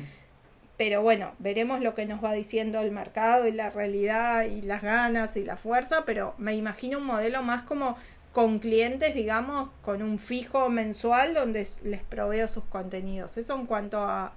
Pero 0.77 1.01
bueno, 1.01 1.33
veremos 1.39 1.81
lo 1.81 1.93
que 1.93 2.05
nos 2.05 2.23
va 2.23 2.31
diciendo 2.31 2.79
el 2.79 2.91
mercado 2.91 3.49
y 3.49 3.51
la 3.51 3.71
realidad 3.71 4.43
y 4.45 4.61
las 4.61 4.81
ganas 4.81 5.35
y 5.35 5.43
la 5.43 5.57
fuerza, 5.57 6.05
pero 6.05 6.33
me 6.37 6.55
imagino 6.55 6.99
un 6.99 7.05
modelo 7.05 7.43
más 7.43 7.63
como 7.63 7.97
con 8.31 8.59
clientes, 8.59 9.15
digamos, 9.15 9.69
con 9.81 10.01
un 10.01 10.17
fijo 10.17 10.69
mensual 10.69 11.33
donde 11.33 11.67
les 11.83 12.03
proveo 12.03 12.47
sus 12.47 12.63
contenidos. 12.63 13.37
Eso 13.37 13.53
en 13.55 13.65
cuanto 13.65 13.99
a, 13.99 14.31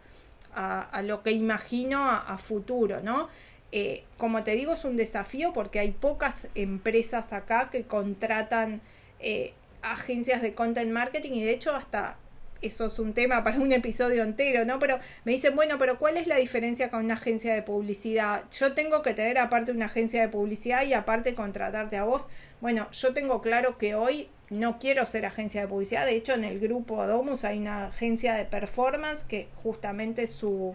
a, 0.55 1.03
lo 1.03 1.23
que 1.23 1.31
imagino 1.33 2.05
a, 2.11 2.39
futuro, 2.39 3.01
¿no? 3.03 3.29
Eh, 3.71 4.05
como 4.17 4.45
te 4.45 4.53
digo, 4.53 4.73
es 4.73 4.85
un 4.85 4.97
desafío 4.97 5.53
porque 5.53 5.79
hay 5.79 5.91
pocas 5.91 6.49
empresas 6.55 7.33
acá 7.33 7.69
que 7.71 7.85
contratan 7.85 8.81
eh, 9.21 9.53
agencias 9.83 10.41
de 10.43 10.55
content 10.55 10.91
marketing 10.91 11.33
y 11.33 11.45
de 11.45 11.53
hecho 11.53 11.77
hasta 11.77 12.17
eso 12.63 12.87
es 12.87 12.99
un 12.99 13.13
tema 13.15 13.45
para 13.45 13.59
un 13.59 13.73
episodio 13.73 14.25
entero, 14.25 14.65
¿no? 14.65 14.79
Pero 14.79 14.99
me 15.25 15.33
dicen, 15.33 15.55
bueno, 15.55 15.79
pero 15.79 15.99
¿cuál 15.99 16.17
es 16.17 16.27
la 16.27 16.37
diferencia 16.37 16.91
con 16.91 17.05
una 17.05 17.15
agencia 17.15 17.55
de 17.55 17.63
publicidad? 17.63 18.45
Yo 18.51 18.73
tengo 18.75 19.03
que 19.03 19.15
tener 19.15 19.39
aparte 19.39 19.71
una 19.73 19.87
agencia 19.87 20.21
de 20.21 20.29
publicidad 20.29 20.83
y 20.83 20.93
aparte 20.93 21.35
contratarte 21.35 21.97
a 21.97 22.05
vos. 22.05 22.27
Bueno, 22.61 22.91
yo 22.91 23.15
tengo 23.15 23.41
claro 23.41 23.79
que 23.79 23.95
hoy 23.95 24.29
no 24.51 24.79
quiero 24.79 25.05
ser 25.07 25.27
agencia 25.27 25.63
de 25.63 25.69
publicidad. 25.69 26.07
De 26.07 26.15
hecho, 26.15 26.35
en 26.35 26.45
el 26.45 26.59
grupo 26.59 27.07
Domus 27.07 27.45
hay 27.45 27.59
una 27.59 27.87
agencia 27.87 28.35
de 28.35 28.45
performance 28.45 29.25
que 29.25 29.49
justamente 29.63 30.27
su, 30.27 30.75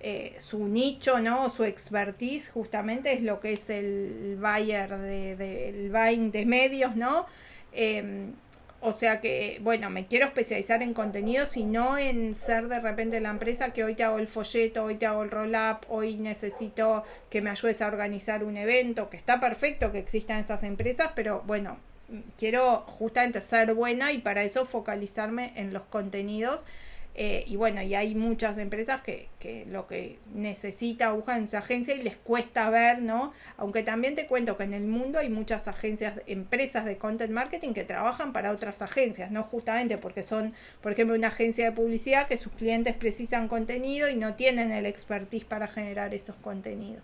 eh, 0.00 0.34
su 0.38 0.68
nicho, 0.68 1.18
¿no? 1.20 1.48
Su 1.48 1.64
expertise 1.64 2.50
justamente 2.50 3.12
es 3.12 3.22
lo 3.22 3.40
que 3.40 3.54
es 3.54 3.70
el 3.70 4.38
buyer 4.40 4.96
de, 4.98 5.68
el 5.68 5.90
buying 5.90 6.30
de 6.30 6.46
medios, 6.46 6.96
¿no? 6.96 7.26
Em, 7.72 8.32
o 8.80 8.92
sea 8.92 9.20
que, 9.20 9.58
bueno, 9.62 9.88
me 9.88 10.06
quiero 10.06 10.26
especializar 10.26 10.82
en 10.82 10.92
contenidos 10.92 11.56
y 11.56 11.64
no 11.64 11.96
en 11.96 12.34
ser 12.34 12.68
de 12.68 12.78
repente 12.78 13.20
la 13.20 13.30
empresa 13.30 13.72
que 13.72 13.82
hoy 13.82 13.94
te 13.94 14.04
hago 14.04 14.18
el 14.18 14.28
folleto, 14.28 14.84
hoy 14.84 14.96
te 14.96 15.06
hago 15.06 15.22
el 15.22 15.30
roll-up, 15.30 15.86
hoy 15.88 16.16
necesito 16.16 17.02
que 17.30 17.40
me 17.40 17.50
ayudes 17.50 17.80
a 17.80 17.86
organizar 17.86 18.44
un 18.44 18.56
evento, 18.58 19.08
que 19.08 19.16
está 19.16 19.40
perfecto 19.40 19.92
que 19.92 19.98
existan 19.98 20.40
esas 20.40 20.62
empresas, 20.62 21.10
pero 21.14 21.42
bueno, 21.46 21.78
quiero 22.36 22.80
justamente 22.86 23.40
ser 23.40 23.74
buena 23.74 24.12
y 24.12 24.18
para 24.18 24.44
eso 24.44 24.66
focalizarme 24.66 25.52
en 25.56 25.72
los 25.72 25.82
contenidos. 25.82 26.64
Eh, 27.18 27.44
y 27.46 27.56
bueno, 27.56 27.80
y 27.80 27.94
hay 27.94 28.14
muchas 28.14 28.58
empresas 28.58 29.00
que, 29.00 29.28
que 29.40 29.64
lo 29.64 29.86
que 29.86 30.18
necesita 30.34 31.12
buscan 31.12 31.38
en 31.38 31.48
su 31.48 31.56
agencia 31.56 31.94
y 31.94 32.02
les 32.02 32.14
cuesta 32.18 32.68
ver, 32.68 33.00
¿no? 33.00 33.32
Aunque 33.56 33.82
también 33.82 34.14
te 34.14 34.26
cuento 34.26 34.58
que 34.58 34.64
en 34.64 34.74
el 34.74 34.84
mundo 34.84 35.18
hay 35.18 35.30
muchas 35.30 35.66
agencias, 35.66 36.20
empresas 36.26 36.84
de 36.84 36.98
content 36.98 37.32
marketing 37.32 37.72
que 37.72 37.84
trabajan 37.84 38.34
para 38.34 38.52
otras 38.52 38.82
agencias, 38.82 39.30
¿no? 39.30 39.44
Justamente 39.44 39.96
porque 39.96 40.22
son, 40.22 40.52
por 40.82 40.92
ejemplo, 40.92 41.16
una 41.16 41.28
agencia 41.28 41.64
de 41.64 41.72
publicidad 41.72 42.28
que 42.28 42.36
sus 42.36 42.52
clientes 42.52 42.94
precisan 42.94 43.48
contenido 43.48 44.10
y 44.10 44.16
no 44.16 44.34
tienen 44.34 44.70
el 44.70 44.84
expertise 44.84 45.46
para 45.46 45.68
generar 45.68 46.12
esos 46.12 46.36
contenidos. 46.36 47.02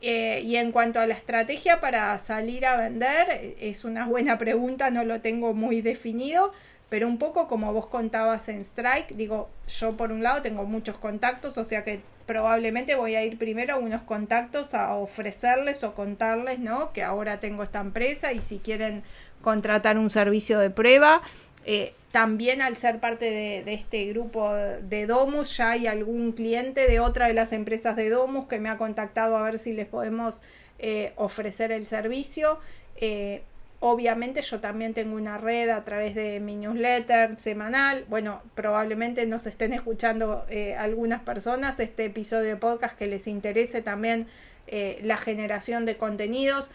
Eh, 0.00 0.42
y 0.44 0.56
en 0.56 0.70
cuanto 0.70 1.00
a 1.00 1.06
la 1.06 1.14
estrategia 1.14 1.80
para 1.80 2.16
salir 2.18 2.66
a 2.66 2.76
vender, 2.76 3.54
es 3.60 3.84
una 3.84 4.06
buena 4.06 4.38
pregunta, 4.38 4.90
no 4.90 5.04
lo 5.04 5.20
tengo 5.20 5.54
muy 5.54 5.80
definido, 5.80 6.52
pero 6.88 7.08
un 7.08 7.18
poco 7.18 7.48
como 7.48 7.72
vos 7.72 7.88
contabas 7.88 8.48
en 8.48 8.60
Strike, 8.60 9.14
digo, 9.16 9.50
yo 9.66 9.96
por 9.96 10.12
un 10.12 10.22
lado 10.22 10.40
tengo 10.40 10.64
muchos 10.64 10.96
contactos, 10.98 11.58
o 11.58 11.64
sea 11.64 11.82
que 11.82 12.00
probablemente 12.26 12.94
voy 12.94 13.16
a 13.16 13.24
ir 13.24 13.38
primero 13.38 13.74
a 13.74 13.78
unos 13.78 14.02
contactos 14.02 14.74
a 14.74 14.94
ofrecerles 14.94 15.82
o 15.82 15.94
contarles, 15.94 16.60
¿no? 16.60 16.92
Que 16.92 17.02
ahora 17.02 17.40
tengo 17.40 17.62
esta 17.62 17.80
empresa 17.80 18.32
y 18.32 18.40
si 18.40 18.58
quieren 18.58 19.02
contratar 19.42 19.98
un 19.98 20.10
servicio 20.10 20.58
de 20.58 20.70
prueba, 20.70 21.22
Eh, 21.70 21.92
también 22.12 22.62
al 22.62 22.78
ser 22.78 22.98
parte 22.98 23.26
de, 23.26 23.74
este 23.74 24.06
grupo 24.06 24.54
de 24.54 25.04
Domus, 25.04 25.54
ya 25.58 25.72
hay 25.72 25.86
algún 25.86 26.32
cliente 26.32 26.88
de 26.88 26.98
otra 26.98 27.26
de 27.26 27.34
las 27.34 27.52
empresas 27.52 27.94
de 27.94 28.08
Domus 28.08 28.48
que 28.48 28.58
me 28.58 28.70
ha 28.70 28.78
contactado 28.78 29.36
a 29.36 29.42
ver 29.42 29.58
si 29.58 29.74
les 29.74 29.86
podemos 29.86 30.40
eh, 30.78 31.12
ofrecer 31.16 31.70
el 31.70 31.84
servicio. 31.84 32.58
Eh, 32.96 33.42
obviamente 33.80 34.40
yo 34.40 34.60
también 34.60 34.94
tengo 34.94 35.14
una 35.14 35.36
red 35.36 35.68
a 35.68 35.84
través 35.84 36.14
de 36.14 36.40
mi 36.40 36.56
newsletter 36.56 37.38
semanal. 37.38 38.06
Bueno, 38.08 38.40
probablemente 38.54 39.26
nos 39.26 39.46
estén 39.46 39.74
escuchando 39.74 40.46
algunas 40.78 41.20
personas 41.20 41.80
este 41.80 42.06
episodio 42.06 42.48
de 42.48 42.56
podcast 42.56 42.96
que 42.96 43.06
les 43.06 43.26
interese 43.26 43.82
también 43.82 44.26
la 45.02 45.18
generación 45.18 45.84
de 45.84 45.98
contenidos. 45.98 46.70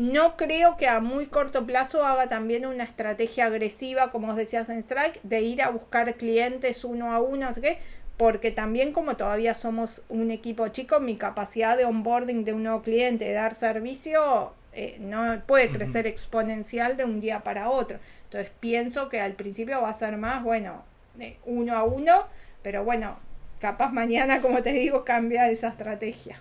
No 0.00 0.34
creo 0.38 0.78
que 0.78 0.88
a 0.88 0.98
muy 1.00 1.26
corto 1.26 1.66
plazo 1.66 2.06
haga 2.06 2.26
también 2.26 2.64
una 2.64 2.84
estrategia 2.84 3.44
agresiva, 3.44 4.10
como 4.10 4.30
os 4.30 4.36
decías 4.36 4.70
en 4.70 4.78
Strike, 4.78 5.20
de 5.24 5.42
ir 5.42 5.60
a 5.60 5.68
buscar 5.68 6.14
clientes 6.14 6.84
uno 6.84 7.12
a 7.12 7.20
uno, 7.20 7.46
así 7.46 7.60
que, 7.60 7.76
porque 8.16 8.50
también 8.50 8.94
como 8.94 9.18
todavía 9.18 9.54
somos 9.54 10.00
un 10.08 10.30
equipo 10.30 10.66
chico, 10.68 11.00
mi 11.00 11.16
capacidad 11.16 11.76
de 11.76 11.84
onboarding 11.84 12.46
de 12.46 12.54
un 12.54 12.62
nuevo 12.62 12.80
cliente, 12.80 13.26
de 13.26 13.34
dar 13.34 13.54
servicio, 13.54 14.54
eh, 14.72 14.96
no 15.00 15.42
puede 15.46 15.68
crecer 15.68 16.06
exponencial 16.06 16.96
de 16.96 17.04
un 17.04 17.20
día 17.20 17.40
para 17.40 17.68
otro. 17.68 17.98
Entonces 18.24 18.50
pienso 18.58 19.10
que 19.10 19.20
al 19.20 19.34
principio 19.34 19.82
va 19.82 19.90
a 19.90 19.92
ser 19.92 20.16
más, 20.16 20.42
bueno, 20.42 20.82
de 21.16 21.36
uno 21.44 21.76
a 21.76 21.84
uno, 21.84 22.24
pero 22.62 22.84
bueno, 22.84 23.18
capaz 23.60 23.92
mañana, 23.92 24.40
como 24.40 24.62
te 24.62 24.72
digo, 24.72 25.04
cambia 25.04 25.50
esa 25.50 25.68
estrategia. 25.68 26.40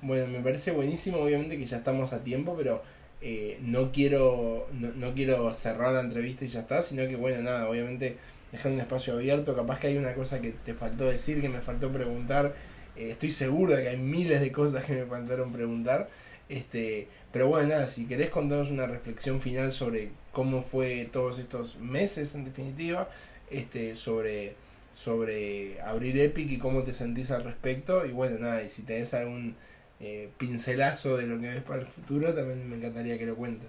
Bueno, 0.00 0.28
me 0.28 0.40
parece 0.40 0.70
buenísimo, 0.70 1.18
obviamente 1.18 1.58
que 1.58 1.66
ya 1.66 1.78
estamos 1.78 2.12
a 2.12 2.22
tiempo, 2.22 2.54
pero 2.56 2.82
eh, 3.20 3.58
no 3.62 3.90
quiero 3.90 4.68
no, 4.72 5.14
quiero 5.14 5.52
cerrar 5.54 5.92
la 5.92 6.00
entrevista 6.00 6.44
y 6.44 6.48
ya 6.48 6.60
está, 6.60 6.82
sino 6.82 7.06
que 7.08 7.16
bueno, 7.16 7.42
nada, 7.42 7.68
obviamente 7.68 8.16
dejar 8.52 8.72
un 8.72 8.80
espacio 8.80 9.14
abierto, 9.14 9.56
capaz 9.56 9.80
que 9.80 9.88
hay 9.88 9.96
una 9.96 10.14
cosa 10.14 10.40
que 10.40 10.52
te 10.52 10.74
faltó 10.74 11.06
decir, 11.06 11.40
que 11.40 11.48
me 11.48 11.60
faltó 11.60 11.90
preguntar, 11.92 12.54
eh, 12.96 13.10
estoy 13.10 13.32
seguro 13.32 13.74
de 13.76 13.82
que 13.82 13.88
hay 13.90 13.96
miles 13.96 14.40
de 14.40 14.52
cosas 14.52 14.84
que 14.84 14.92
me 14.94 15.04
faltaron 15.04 15.52
preguntar, 15.52 16.08
este, 16.48 17.08
pero 17.32 17.48
bueno, 17.48 17.70
nada, 17.70 17.88
si 17.88 18.06
querés 18.06 18.30
contarnos 18.30 18.70
una 18.70 18.86
reflexión 18.86 19.40
final 19.40 19.72
sobre 19.72 20.10
cómo 20.32 20.62
fue 20.62 21.08
todos 21.12 21.38
estos 21.40 21.78
meses 21.78 22.34
en 22.36 22.44
definitiva, 22.44 23.10
este, 23.50 23.96
sobre 23.96 24.54
sobre 24.94 25.80
abrir 25.82 26.18
Epic 26.18 26.50
y 26.50 26.58
cómo 26.58 26.82
te 26.82 26.92
sentís 26.92 27.30
al 27.30 27.44
respecto. 27.44 28.04
Y 28.04 28.10
bueno, 28.10 28.38
nada, 28.40 28.62
y 28.62 28.68
si 28.68 28.82
tenés 28.82 29.14
algún 29.14 29.54
eh, 30.00 30.30
pincelazo 30.38 31.16
de 31.16 31.26
lo 31.26 31.40
que 31.40 31.48
ves 31.48 31.62
para 31.62 31.80
el 31.80 31.86
futuro, 31.86 32.32
también 32.34 32.68
me 32.68 32.76
encantaría 32.76 33.18
que 33.18 33.26
lo 33.26 33.36
cuentes. 33.36 33.68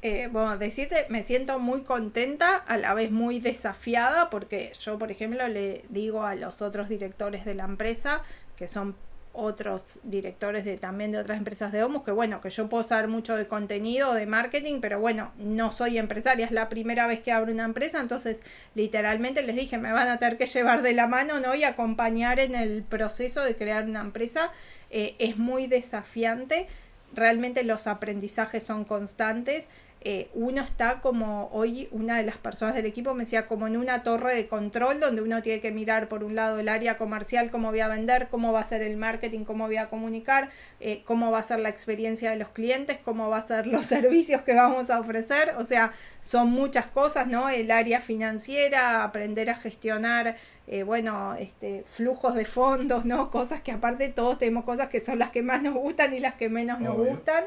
Eh, 0.00 0.28
bueno, 0.30 0.56
decirte, 0.58 1.06
me 1.08 1.24
siento 1.24 1.58
muy 1.58 1.82
contenta, 1.82 2.56
a 2.56 2.76
la 2.76 2.94
vez 2.94 3.10
muy 3.10 3.40
desafiada, 3.40 4.30
porque 4.30 4.70
yo, 4.80 4.98
por 4.98 5.10
ejemplo, 5.10 5.48
le 5.48 5.84
digo 5.88 6.22
a 6.22 6.36
los 6.36 6.62
otros 6.62 6.88
directores 6.88 7.44
de 7.44 7.56
la 7.56 7.64
empresa, 7.64 8.22
que 8.56 8.68
son 8.68 8.94
otros 9.32 10.00
directores 10.02 10.64
de 10.64 10.78
también 10.78 11.12
de 11.12 11.18
otras 11.18 11.38
empresas 11.38 11.70
de 11.70 11.80
Domus, 11.80 12.02
que 12.02 12.10
bueno, 12.10 12.40
que 12.40 12.50
yo 12.50 12.68
puedo 12.68 12.82
saber 12.82 13.08
mucho 13.08 13.36
de 13.36 13.46
contenido, 13.46 14.14
de 14.14 14.26
marketing, 14.26 14.80
pero 14.80 14.98
bueno, 14.98 15.32
no 15.38 15.70
soy 15.70 15.98
empresaria, 15.98 16.46
es 16.46 16.50
la 16.50 16.68
primera 16.68 17.06
vez 17.06 17.20
que 17.20 17.30
abro 17.30 17.52
una 17.52 17.64
empresa, 17.64 18.00
entonces 18.00 18.40
literalmente 18.74 19.42
les 19.42 19.54
dije, 19.54 19.78
me 19.78 19.92
van 19.92 20.08
a 20.08 20.18
tener 20.18 20.38
que 20.38 20.46
llevar 20.46 20.82
de 20.82 20.92
la 20.92 21.06
mano, 21.06 21.38
¿no? 21.38 21.54
Y 21.54 21.62
acompañar 21.64 22.40
en 22.40 22.54
el 22.56 22.82
proceso 22.82 23.44
de 23.44 23.54
crear 23.54 23.84
una 23.84 24.00
empresa 24.00 24.50
eh, 24.90 25.14
es 25.18 25.36
muy 25.36 25.66
desafiante, 25.66 26.66
realmente 27.14 27.64
los 27.64 27.86
aprendizajes 27.86 28.62
son 28.62 28.84
constantes. 28.84 29.68
Eh, 30.00 30.30
uno 30.32 30.62
está 30.62 31.00
como 31.00 31.48
hoy 31.48 31.88
una 31.90 32.18
de 32.18 32.22
las 32.22 32.36
personas 32.36 32.76
del 32.76 32.86
equipo 32.86 33.14
me 33.14 33.24
decía 33.24 33.48
como 33.48 33.66
en 33.66 33.76
una 33.76 34.04
torre 34.04 34.36
de 34.36 34.46
control 34.46 35.00
donde 35.00 35.22
uno 35.22 35.42
tiene 35.42 35.60
que 35.60 35.72
mirar 35.72 36.08
por 36.08 36.22
un 36.22 36.36
lado 36.36 36.60
el 36.60 36.68
área 36.68 36.96
comercial, 36.96 37.50
cómo 37.50 37.70
voy 37.70 37.80
a 37.80 37.88
vender, 37.88 38.28
cómo 38.28 38.52
va 38.52 38.60
a 38.60 38.62
ser 38.62 38.82
el 38.82 38.96
marketing, 38.96 39.42
cómo 39.42 39.66
voy 39.66 39.76
a 39.76 39.88
comunicar, 39.88 40.50
eh, 40.78 41.02
cómo 41.04 41.32
va 41.32 41.40
a 41.40 41.42
ser 41.42 41.58
la 41.58 41.68
experiencia 41.68 42.30
de 42.30 42.36
los 42.36 42.50
clientes, 42.50 43.00
cómo 43.04 43.28
va 43.28 43.38
a 43.38 43.42
ser 43.42 43.66
los 43.66 43.86
servicios 43.86 44.42
que 44.42 44.54
vamos 44.54 44.88
a 44.90 45.00
ofrecer, 45.00 45.54
o 45.58 45.64
sea, 45.64 45.92
son 46.20 46.50
muchas 46.50 46.86
cosas, 46.86 47.26
¿no? 47.26 47.48
El 47.48 47.72
área 47.72 48.00
financiera, 48.00 49.02
aprender 49.02 49.50
a 49.50 49.56
gestionar 49.56 50.36
eh, 50.70 50.82
bueno, 50.82 51.34
este, 51.34 51.84
flujos 51.86 52.34
de 52.34 52.44
fondos, 52.44 53.04
¿no? 53.04 53.30
Cosas 53.32 53.62
que 53.62 53.72
aparte 53.72 54.08
todos 54.08 54.38
tenemos 54.38 54.64
cosas 54.64 54.88
que 54.88 55.00
son 55.00 55.18
las 55.18 55.30
que 55.30 55.42
más 55.42 55.62
nos 55.62 55.74
gustan 55.74 56.14
y 56.14 56.20
las 56.20 56.34
que 56.34 56.48
menos 56.48 56.80
nos 56.80 56.96
gustan. 56.96 57.44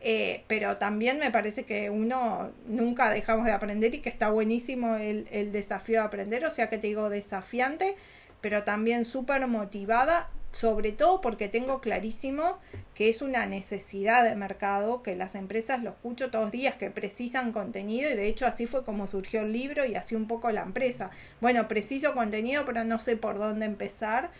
Eh, 0.00 0.44
pero 0.46 0.76
también 0.76 1.18
me 1.18 1.30
parece 1.30 1.64
que 1.64 1.90
uno 1.90 2.50
nunca 2.66 3.10
dejamos 3.10 3.46
de 3.46 3.52
aprender 3.52 3.94
y 3.94 4.00
que 4.00 4.08
está 4.08 4.28
buenísimo 4.28 4.96
el, 4.96 5.26
el 5.30 5.52
desafío 5.52 6.00
de 6.00 6.06
aprender, 6.06 6.44
o 6.44 6.50
sea 6.50 6.68
que 6.68 6.76
te 6.76 6.88
digo 6.88 7.08
desafiante, 7.08 7.96
pero 8.40 8.62
también 8.62 9.04
súper 9.04 9.46
motivada 9.46 10.28
sobre 10.56 10.92
todo 10.92 11.20
porque 11.20 11.48
tengo 11.48 11.80
clarísimo 11.80 12.58
que 12.94 13.08
es 13.08 13.20
una 13.20 13.46
necesidad 13.46 14.24
de 14.24 14.34
mercado, 14.34 15.02
que 15.02 15.14
las 15.14 15.34
empresas 15.34 15.82
lo 15.82 15.90
escucho 15.90 16.30
todos 16.30 16.46
los 16.46 16.52
días, 16.52 16.76
que 16.76 16.90
precisan 16.90 17.52
contenido 17.52 18.10
y 18.10 18.14
de 18.14 18.26
hecho 18.26 18.46
así 18.46 18.66
fue 18.66 18.84
como 18.84 19.06
surgió 19.06 19.42
el 19.42 19.52
libro 19.52 19.84
y 19.84 19.94
así 19.94 20.14
un 20.14 20.26
poco 20.26 20.50
la 20.50 20.62
empresa. 20.62 21.10
Bueno, 21.40 21.68
preciso 21.68 22.14
contenido, 22.14 22.64
pero 22.64 22.84
no 22.84 22.98
sé 22.98 23.16
por 23.16 23.38
dónde 23.38 23.66
empezar. 23.66 24.30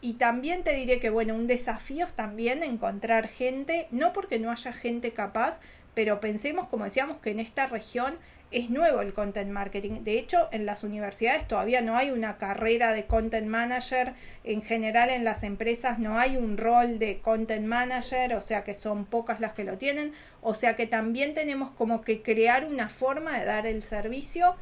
Y 0.00 0.14
también 0.14 0.64
te 0.64 0.74
diré 0.74 0.98
que, 0.98 1.10
bueno, 1.10 1.34
un 1.34 1.46
desafío 1.46 2.06
es 2.06 2.12
también 2.12 2.62
encontrar 2.62 3.28
gente, 3.28 3.86
no 3.90 4.12
porque 4.12 4.38
no 4.38 4.50
haya 4.50 4.72
gente 4.72 5.12
capaz, 5.12 5.60
pero 5.94 6.20
pensemos, 6.20 6.68
como 6.68 6.84
decíamos, 6.84 7.18
que 7.18 7.30
en 7.30 7.38
esta 7.38 7.66
región 7.66 8.16
es 8.52 8.70
nuevo 8.70 9.00
el 9.00 9.12
content 9.12 9.50
marketing. 9.50 10.02
De 10.02 10.18
hecho, 10.18 10.48
en 10.52 10.66
las 10.66 10.84
universidades 10.84 11.48
todavía 11.48 11.80
no 11.80 11.96
hay 11.96 12.10
una 12.10 12.38
carrera 12.38 12.92
de 12.92 13.06
content 13.06 13.48
manager. 13.48 14.14
En 14.44 14.62
general, 14.62 15.10
en 15.10 15.24
las 15.24 15.42
empresas 15.42 15.98
no 15.98 16.18
hay 16.18 16.36
un 16.36 16.56
rol 16.56 16.98
de 16.98 17.20
content 17.20 17.66
manager, 17.66 18.34
o 18.34 18.40
sea 18.40 18.64
que 18.64 18.74
son 18.74 19.04
pocas 19.04 19.40
las 19.40 19.52
que 19.52 19.64
lo 19.64 19.78
tienen. 19.78 20.12
O 20.40 20.54
sea 20.54 20.76
que 20.76 20.86
también 20.86 21.34
tenemos 21.34 21.70
como 21.70 22.02
que 22.02 22.22
crear 22.22 22.64
una 22.66 22.88
forma 22.88 23.38
de 23.38 23.44
dar 23.44 23.66
el 23.66 23.82
servicio 23.82 24.56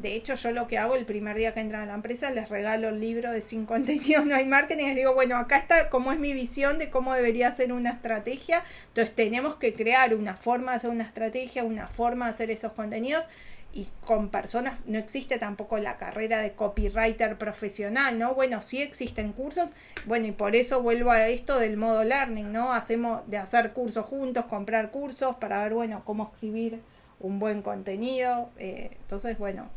de 0.00 0.14
hecho, 0.14 0.36
yo 0.36 0.52
lo 0.52 0.68
que 0.68 0.78
hago 0.78 0.94
el 0.94 1.04
primer 1.04 1.36
día 1.36 1.52
que 1.52 1.60
entran 1.60 1.82
a 1.82 1.86
la 1.86 1.94
empresa, 1.94 2.30
les 2.30 2.48
regalo 2.48 2.90
el 2.90 3.00
libro 3.00 3.32
de 3.32 3.40
Sin 3.40 3.66
Contenido 3.66 4.24
No 4.24 4.34
hay 4.34 4.46
Marketing. 4.46 4.86
Les 4.86 4.96
digo, 4.96 5.14
bueno, 5.14 5.36
acá 5.36 5.58
está 5.58 5.90
cómo 5.90 6.12
es 6.12 6.18
mi 6.18 6.32
visión 6.32 6.78
de 6.78 6.88
cómo 6.90 7.14
debería 7.14 7.50
ser 7.50 7.72
una 7.72 7.90
estrategia. 7.90 8.62
Entonces, 8.88 9.14
tenemos 9.14 9.56
que 9.56 9.72
crear 9.72 10.14
una 10.14 10.34
forma 10.34 10.72
de 10.72 10.76
hacer 10.76 10.90
una 10.90 11.04
estrategia, 11.04 11.64
una 11.64 11.88
forma 11.88 12.26
de 12.26 12.32
hacer 12.32 12.50
esos 12.50 12.72
contenidos. 12.72 13.24
Y 13.72 13.86
con 14.04 14.30
personas, 14.30 14.78
no 14.86 14.98
existe 14.98 15.38
tampoco 15.38 15.78
la 15.78 15.98
carrera 15.98 16.40
de 16.40 16.52
copywriter 16.52 17.36
profesional, 17.36 18.18
¿no? 18.18 18.34
Bueno, 18.34 18.60
sí 18.60 18.80
existen 18.80 19.32
cursos. 19.32 19.68
Bueno, 20.06 20.26
y 20.26 20.32
por 20.32 20.56
eso 20.56 20.80
vuelvo 20.80 21.10
a 21.10 21.28
esto 21.28 21.58
del 21.58 21.76
modo 21.76 22.04
learning, 22.04 22.52
¿no? 22.52 22.72
Hacemos 22.72 23.28
de 23.28 23.36
hacer 23.36 23.72
cursos 23.72 24.06
juntos, 24.06 24.46
comprar 24.46 24.90
cursos 24.90 25.36
para 25.36 25.62
ver, 25.62 25.74
bueno, 25.74 26.02
cómo 26.04 26.32
escribir 26.32 26.80
un 27.20 27.38
buen 27.38 27.62
contenido. 27.62 28.50
Eh, 28.58 28.96
entonces, 29.02 29.38
bueno, 29.38 29.68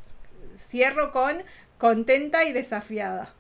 cierro 0.62 1.12
con 1.12 1.38
contenta 1.78 2.46
y 2.46 2.54
desafiada. 2.54 3.34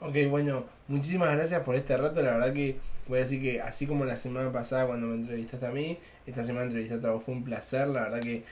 Ok, 0.00 0.16
bueno, 0.28 0.64
muchísimas 0.88 1.30
gracias 1.32 1.62
por 1.62 1.76
este 1.76 1.96
rato. 1.96 2.22
La 2.22 2.32
verdad 2.32 2.52
que 2.52 2.78
voy 3.08 3.18
a 3.18 3.22
decir 3.22 3.42
que 3.42 3.60
así 3.60 3.86
como 3.86 4.04
la 4.04 4.16
semana 4.16 4.52
pasada 4.52 4.86
cuando 4.86 5.08
me 5.08 5.16
entrevistaste 5.16 5.66
a 5.66 5.70
mí, 5.70 5.98
esta 6.26 6.44
semana 6.44 6.66
entrevistaste 6.66 7.06
a 7.06 7.10
vos 7.10 7.24
fue 7.24 7.34
un 7.34 7.44
placer. 7.44 7.88
La 7.88 8.02
verdad 8.02 8.20
que 8.20 8.44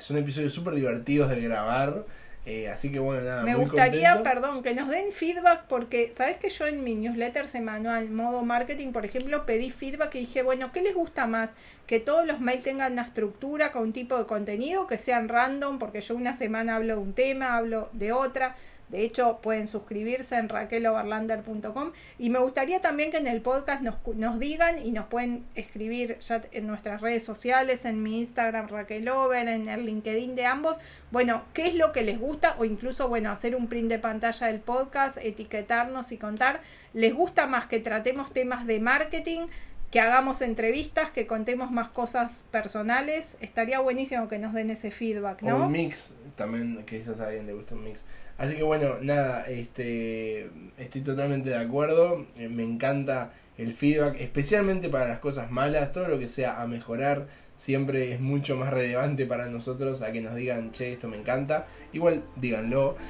son 0.00 0.16
episodios 0.16 0.52
súper 0.52 0.74
divertidos 0.74 1.30
de 1.30 1.40
grabar. 1.40 2.04
Eh, 2.44 2.68
así 2.68 2.90
que 2.90 2.98
bueno, 2.98 3.22
nada. 3.22 3.42
Me 3.44 3.54
gustaría, 3.54 4.20
perdón, 4.24 4.64
que 4.64 4.74
nos 4.74 4.88
den 4.88 5.12
feedback 5.12 5.66
porque, 5.68 6.10
¿sabes 6.12 6.38
que 6.38 6.48
yo 6.48 6.66
en 6.66 6.82
mi 6.82 6.96
newsletter 6.96 7.48
semanal, 7.48 8.10
modo 8.10 8.42
marketing, 8.42 8.90
por 8.90 9.04
ejemplo, 9.04 9.46
pedí 9.46 9.70
feedback 9.70 10.16
y 10.16 10.20
dije, 10.20 10.42
bueno, 10.42 10.72
¿qué 10.72 10.82
les 10.82 10.94
gusta 10.94 11.28
más? 11.28 11.52
Que 11.86 12.00
todos 12.00 12.26
los 12.26 12.40
mails 12.40 12.64
tengan 12.64 12.94
una 12.94 13.02
estructura 13.02 13.70
con 13.70 13.82
un 13.82 13.92
tipo 13.92 14.18
de 14.18 14.26
contenido, 14.26 14.88
que 14.88 14.98
sean 14.98 15.28
random, 15.28 15.78
porque 15.78 16.00
yo 16.00 16.16
una 16.16 16.34
semana 16.36 16.76
hablo 16.76 16.96
de 16.96 17.00
un 17.00 17.12
tema, 17.12 17.56
hablo 17.56 17.88
de 17.92 18.10
otra. 18.10 18.56
De 18.92 19.02
hecho, 19.02 19.38
pueden 19.42 19.66
suscribirse 19.66 20.36
en 20.36 20.50
raqueloverlander.com. 20.50 21.92
Y 22.18 22.28
me 22.28 22.38
gustaría 22.38 22.82
también 22.82 23.10
que 23.10 23.16
en 23.16 23.26
el 23.26 23.40
podcast 23.40 23.82
nos, 23.82 23.96
nos, 24.14 24.38
digan 24.38 24.84
y 24.84 24.92
nos 24.92 25.06
pueden 25.06 25.46
escribir 25.54 26.18
ya 26.18 26.42
en 26.52 26.66
nuestras 26.66 27.00
redes 27.00 27.24
sociales, 27.24 27.86
en 27.86 28.02
mi 28.02 28.20
Instagram 28.20 28.68
Raquelover, 28.68 29.48
en 29.48 29.68
el 29.68 29.86
LinkedIn 29.86 30.34
de 30.34 30.44
ambos. 30.44 30.76
Bueno, 31.10 31.42
qué 31.54 31.66
es 31.66 31.74
lo 31.74 31.90
que 31.90 32.02
les 32.02 32.20
gusta 32.20 32.54
o 32.58 32.66
incluso, 32.66 33.08
bueno, 33.08 33.30
hacer 33.30 33.56
un 33.56 33.66
print 33.66 33.88
de 33.88 33.98
pantalla 33.98 34.48
del 34.48 34.60
podcast, 34.60 35.16
etiquetarnos 35.16 36.12
y 36.12 36.18
contar. 36.18 36.60
¿Les 36.92 37.14
gusta 37.14 37.46
más 37.46 37.64
que 37.64 37.80
tratemos 37.80 38.30
temas 38.32 38.66
de 38.66 38.78
marketing? 38.78 39.46
que 39.90 40.00
hagamos 40.00 40.40
entrevistas, 40.40 41.10
que 41.10 41.26
contemos 41.26 41.70
más 41.70 41.90
cosas 41.90 42.44
personales. 42.50 43.36
Estaría 43.42 43.78
buenísimo 43.78 44.26
que 44.26 44.38
nos 44.38 44.54
den 44.54 44.70
ese 44.70 44.90
feedback, 44.90 45.42
¿no? 45.42 45.66
un 45.66 45.72
mix, 45.72 46.16
también, 46.34 46.82
quizás 46.86 47.20
a 47.20 47.26
alguien 47.26 47.46
le 47.46 47.52
gusta 47.52 47.74
un 47.74 47.84
mix. 47.84 48.06
Así 48.42 48.56
que 48.56 48.64
bueno, 48.64 48.96
nada, 49.00 49.44
este, 49.44 50.50
estoy 50.76 51.02
totalmente 51.02 51.50
de 51.50 51.58
acuerdo. 51.58 52.26
Eh, 52.36 52.48
me 52.48 52.64
encanta 52.64 53.30
el 53.56 53.72
feedback, 53.72 54.16
especialmente 54.18 54.88
para 54.88 55.06
las 55.06 55.20
cosas 55.20 55.52
malas, 55.52 55.92
todo 55.92 56.08
lo 56.08 56.18
que 56.18 56.26
sea 56.26 56.60
a 56.60 56.66
mejorar 56.66 57.28
siempre 57.54 58.12
es 58.12 58.18
mucho 58.18 58.56
más 58.56 58.70
relevante 58.70 59.26
para 59.26 59.46
nosotros 59.46 60.02
a 60.02 60.10
que 60.10 60.20
nos 60.20 60.34
digan, 60.34 60.72
che, 60.72 60.94
esto 60.94 61.06
me 61.06 61.18
encanta. 61.18 61.68
Igual 61.92 62.24
díganlo. 62.34 62.96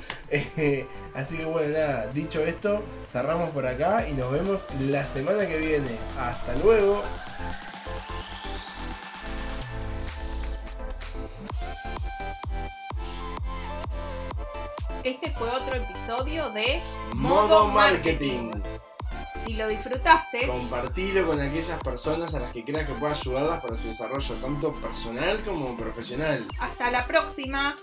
Eh, 0.59 0.85
así 1.15 1.39
que 1.39 1.47
bueno, 1.47 1.73
nada, 1.73 2.09
dicho 2.09 2.45
esto, 2.45 2.83
cerramos 3.07 3.51
por 3.51 3.67
acá 3.67 4.07
y 4.09 4.13
nos 4.13 4.31
vemos 4.31 4.67
la 4.81 5.07
semana 5.07 5.47
que 5.47 5.57
viene. 5.57 5.91
Hasta 6.19 6.55
luego. 6.57 7.03
Este 15.05 15.31
fue 15.33 15.49
otro 15.51 15.75
episodio 15.77 16.51
de 16.51 16.81
Modo 17.15 17.67
Marketing. 17.69 18.53
Si 19.45 19.55
lo 19.55 19.67
disfrutaste, 19.67 20.47
Compartilo 20.47 21.27
con 21.27 21.41
aquellas 21.41 21.83
personas 21.83 22.33
a 22.35 22.39
las 22.39 22.53
que 22.53 22.65
creas 22.65 22.87
que 22.87 22.95
pueda 22.95 23.13
ayudarlas 23.13 23.61
para 23.61 23.77
su 23.77 23.89
desarrollo 23.89 24.35
tanto 24.37 24.73
personal 24.75 25.43
como 25.45 25.77
profesional. 25.77 26.45
hasta 26.61 26.91
la 26.93 27.05
próxima. 27.05 27.75